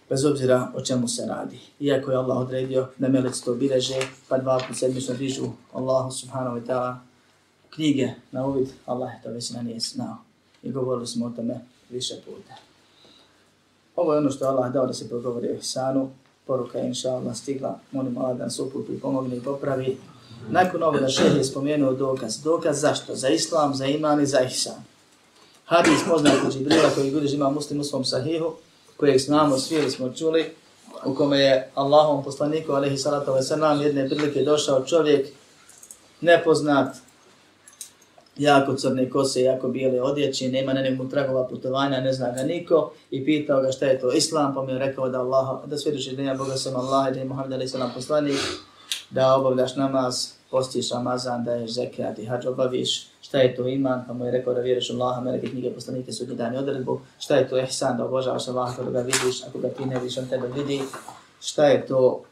[0.09, 1.59] Bez obzira o čemu se radi.
[1.81, 6.57] Iako je Allah odredio da meleci to bileže, pa dva put sedmično dižu Allah subhanahu
[6.57, 6.97] wa ta'ala
[7.71, 10.17] knjige na uvid, Allah je to već na nije znao.
[10.63, 12.55] I govorili smo o tome više puta.
[13.97, 16.11] Ovo je ono što Allah dao da se progovori o Ihsanu.
[16.47, 17.79] Poruka je inša Allah stigla.
[17.93, 19.97] Molim Allah da nas uputi pomogne i popravi.
[20.51, 22.43] Nakon ovoga šeh je spomenuo dokaz.
[22.43, 23.15] Dokaz zašto?
[23.15, 24.85] Za islam, za iman i za ihsan.
[25.65, 28.53] Hadis poznat od Džibrila koji gudiš ima muslim u svom sahihu,
[28.97, 30.55] kojeg znamo, svi smo čuli,
[31.05, 35.29] u kome je Allahom poslaniku, alaihi salatu wa sallam, jedne prilike došao čovjek
[36.21, 36.97] nepoznat,
[38.37, 42.93] jako crne kose, jako bijele odjeće, nema na njemu tragova putovanja, ne zna ga niko,
[43.11, 46.17] i pitao ga šta je to islam, pa mi je rekao da Allah, da svjedoči
[46.17, 48.39] da nema Boga sam Allah, da je Muhammed alaihi sallam poslanik,
[49.11, 54.05] da obavljaš namaz, postiš Ramazan, da je zekat i hađ obaviš, šta je to iman,
[54.07, 57.01] pa mu je rekao da vjeruješ u Allaha, meleke knjige poslanike su dan dani odredbu,
[57.19, 60.19] šta je to ihsan, da obožavaš Allaha kada ga vidiš, ako ga ti ne vidiš,
[60.19, 60.81] on tebe vidi,
[61.41, 62.23] šta je to,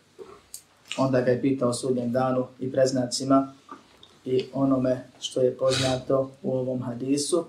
[0.99, 3.53] onda ga je pitao sudnjem danu i preznacima
[4.25, 7.45] i onome što je poznato u ovom hadisu,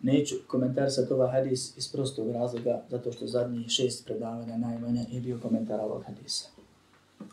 [0.00, 5.38] Neću komentarisati ovaj hadis iz prostog razloga, zato što zadnjih šest predavanja najmanje je bio
[5.42, 6.48] komentar ovog hadisa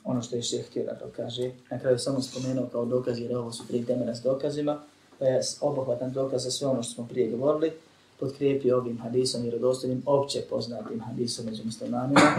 [0.03, 1.51] ono što je še htio da to kaže.
[1.71, 4.79] Na kraju samo spomenuo kao dokaz, jer ovo su tri temena s dokazima.
[5.19, 7.71] pa je obuhvatan dokaz za sve ono što smo prije govorili,
[8.19, 12.35] potkrijepio ovim hadisom i rodostojnim opće poznatim hadisom među muslimanima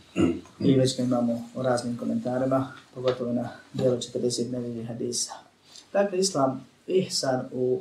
[0.68, 5.32] i već ga imamo u raznim komentarima, pogotovo na dijelu 40 nevidih hadisa.
[5.92, 7.80] Dakle, islam, ihsan u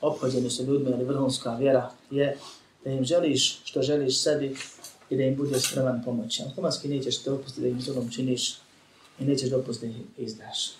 [0.00, 2.36] obhođenju sa ljudima ili vrhunska vjera je
[2.84, 4.56] da im želiš što želiš sebi
[5.10, 6.42] i da im bude spreman pomoći.
[6.42, 8.58] Automatski nećeš dopustiti da im zulom činiš
[9.20, 10.72] i nećeš dopustiti da ih izdaš.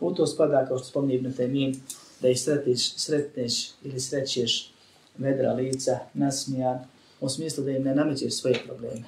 [0.00, 1.76] U to spada, kao što spomni Ibn Taymin,
[2.20, 4.72] da ih sretneš, sretneš ili srećeš
[5.18, 6.78] vedra lica, nasmijan,
[7.20, 9.04] u smislu da im ne namećeš svoje probleme.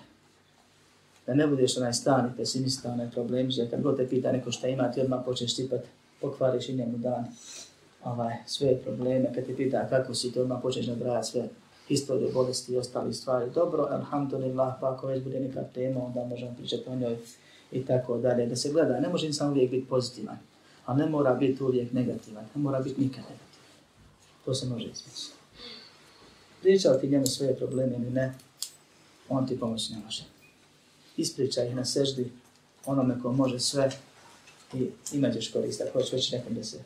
[1.26, 4.68] Da ne budeš onaj stani pesimista, onaj problem, že kad god te pita neko šta
[4.68, 5.80] ima, ti odmah počneš tipat,
[6.20, 7.24] pokvariš i njemu dan
[8.04, 11.48] ovaj, sve probleme, kad ti pita kako si, ti odmah počneš nabrajati sve
[11.88, 13.50] historije, bolesti i ostali stvari.
[13.54, 17.16] Dobro, alhamdulillah, pa ako već bude neka tema, onda možemo pričati o njoj
[17.72, 18.46] i tako dalje.
[18.46, 20.38] Da se gleda, ne može insan uvijek biti pozitivan,
[20.86, 23.64] a ne mora biti uvijek negativan, ne mora biti nikad negativan.
[24.44, 25.37] To se može izmisliti.
[26.62, 28.34] Pričao ti njemu svoje probleme ili ne,
[29.28, 30.24] on ti pomoć ne može.
[31.16, 32.32] Ispričaj ih na seždi
[32.86, 33.90] onome ko može sve
[34.74, 36.78] i imat ćeš korist, ako hoćeš već nekom da se...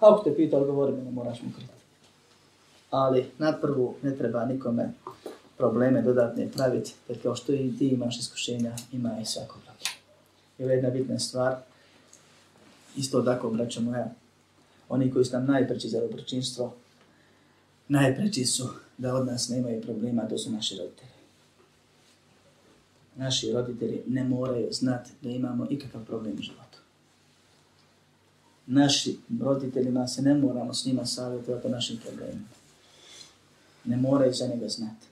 [0.00, 1.72] Ako te pita, odgovori mi, ne moraš mu kriti.
[2.90, 4.92] Ali na prvu ne treba nikome
[5.56, 9.90] probleme dodatne praviti, jer kao što i ti imaš iskušenja, ima i svako drugi.
[10.58, 11.56] I ovo je jedna bitna stvar,
[12.96, 14.14] isto tako, braćo moja,
[14.88, 16.74] oni koji su nam najpreći za dobročinstvo,
[17.88, 18.68] najpreći su
[18.98, 21.10] da od nas nemaju problema, to su naši roditelji.
[23.16, 26.78] Naši roditelji ne moraju znati da imamo ikakav problem u životu.
[28.66, 32.48] Naši roditeljima se ne moramo s njima savjetovati o našim problemima.
[33.84, 35.06] Ne moraju za njega znati.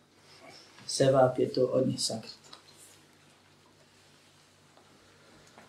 [0.86, 2.36] Sevap je to od njih sakriti.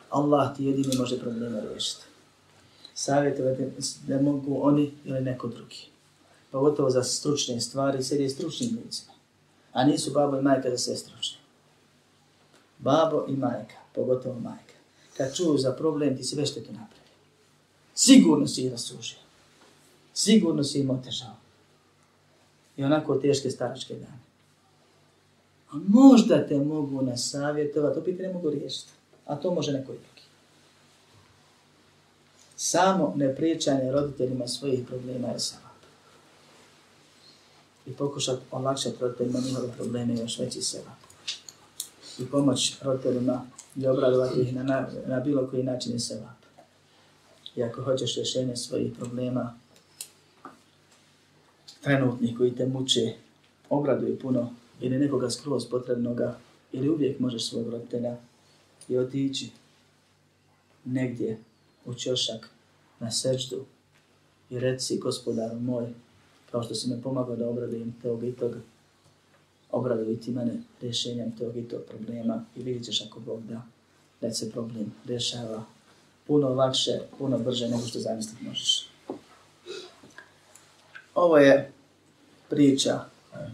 [0.09, 2.03] Allah ti jedini može probleme riješiti.
[2.93, 3.63] Savjetovati
[4.07, 5.87] da mogu oni ili neko drugi
[6.57, 9.13] pogotovo za stručne stvari, sedi stručnim licima.
[9.73, 11.37] A nisu babo i majka da sve stručne.
[12.79, 14.73] Babo i majka, pogotovo majka.
[15.17, 17.11] Kad čuju za problem, ti si već to napravi.
[17.95, 19.17] Sigurno si ih rasužio.
[20.13, 21.35] Sigurno si im otežao.
[22.77, 24.19] I onako teške staračke dane.
[25.71, 28.91] A možda te mogu nasavjetovati, to ne mogu riješiti.
[29.25, 30.27] A to može neko drugi.
[32.55, 35.66] Samo ne pričanje roditeljima svojih problema je samo
[37.87, 40.91] i pokušati olakšati roditeljima njihove probleme još veći seba.
[42.19, 46.33] I pomoć roditeljima i obradovati ih na, na, na bilo koji način je seba.
[47.55, 49.53] I ako hoćeš rješenje svojih problema,
[51.81, 53.13] trenutnih koji te muče,
[53.69, 56.37] obraduj puno ili nekoga skroz potrebnoga,
[56.71, 58.17] ili uvijek možeš svog roditelja
[58.87, 59.49] i otići
[60.85, 61.37] negdje
[61.85, 62.49] u čošak
[62.99, 63.65] na sečdu
[64.49, 65.93] i reci gospodaru moj,
[66.51, 68.55] kao što si me pomagao da obradujem tog i tog,
[69.71, 73.61] obraduj ti mene rješenjem tog i tog problema i vidjet ćeš ako Bog da,
[74.21, 75.63] da se problem rješava
[76.27, 78.89] puno lakše, puno brže nego što zamisliti možeš.
[81.15, 81.71] Ovo je
[82.49, 82.99] priča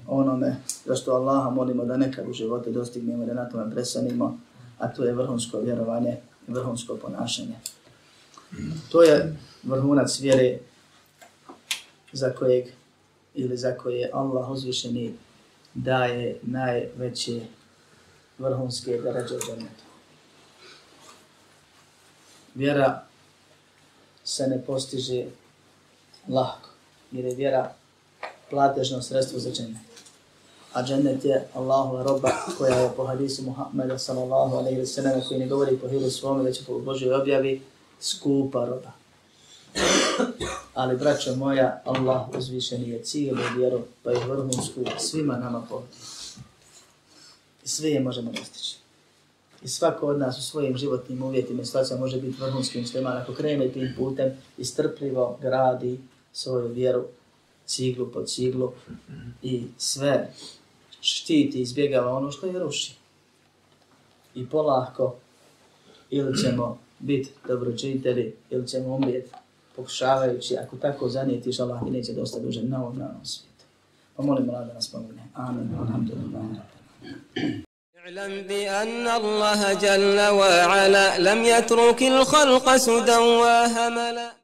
[0.08, 4.39] onome zašto Allaha molimo da nekad u živote dostignemo da na tome presanimo,
[4.78, 6.18] a to je vrhunsko vjerovanje
[6.48, 7.56] i vrhunsko ponašanje.
[8.91, 10.60] To je vrhunac vjere
[12.14, 12.66] za kojeg
[13.36, 15.14] ili za koje Allah uzvišeni
[15.74, 17.42] daje najveće
[18.38, 19.84] vrhunske darađe u džennetu.
[22.56, 23.04] Vjera
[24.24, 25.26] se ne postiže
[26.30, 26.70] lahko,
[27.12, 27.74] jer je vjera
[28.50, 29.82] platežno sredstvo za džennet.
[30.74, 35.40] A džennet je Allahova roba koja je po hadisu Muhammeda sallallahu alaihi wa sallam koji
[35.40, 37.62] ne govori po hilu svome, već po Božoj objavi,
[38.00, 38.92] skupa roba.
[40.74, 45.88] Ali, braćo moja, Allah uzvišen je cijelu vjeru, pa i vrhunsku svima nama pohvala.
[47.63, 48.78] I sve je možemo dostići.
[49.63, 53.34] I svako od nas u svojim životnim uvjetima i situacijama može biti vrhunski musliman ako
[53.34, 55.99] krene tim putem i strpljivo gradi
[56.34, 57.05] svoju vjeru
[57.65, 58.71] ciglu po ciglu
[59.41, 60.34] i sve
[61.01, 62.95] štiti i izbjegava ono što je ruši.
[64.36, 65.15] I polako
[66.09, 69.32] ili ćemo biti dobročitelji ili ćemo umrijeti
[69.76, 73.65] pokušavajući, ako tako zanijetiš, Allah ti neće dosta duže na ovom nanom svijetu.
[74.15, 75.21] Pa molim Allah da nas pomogne.
[75.34, 75.69] Amin.
[78.03, 84.34] اعلم بأن الله جل وعلا لم يترك الخلق سدى وهملا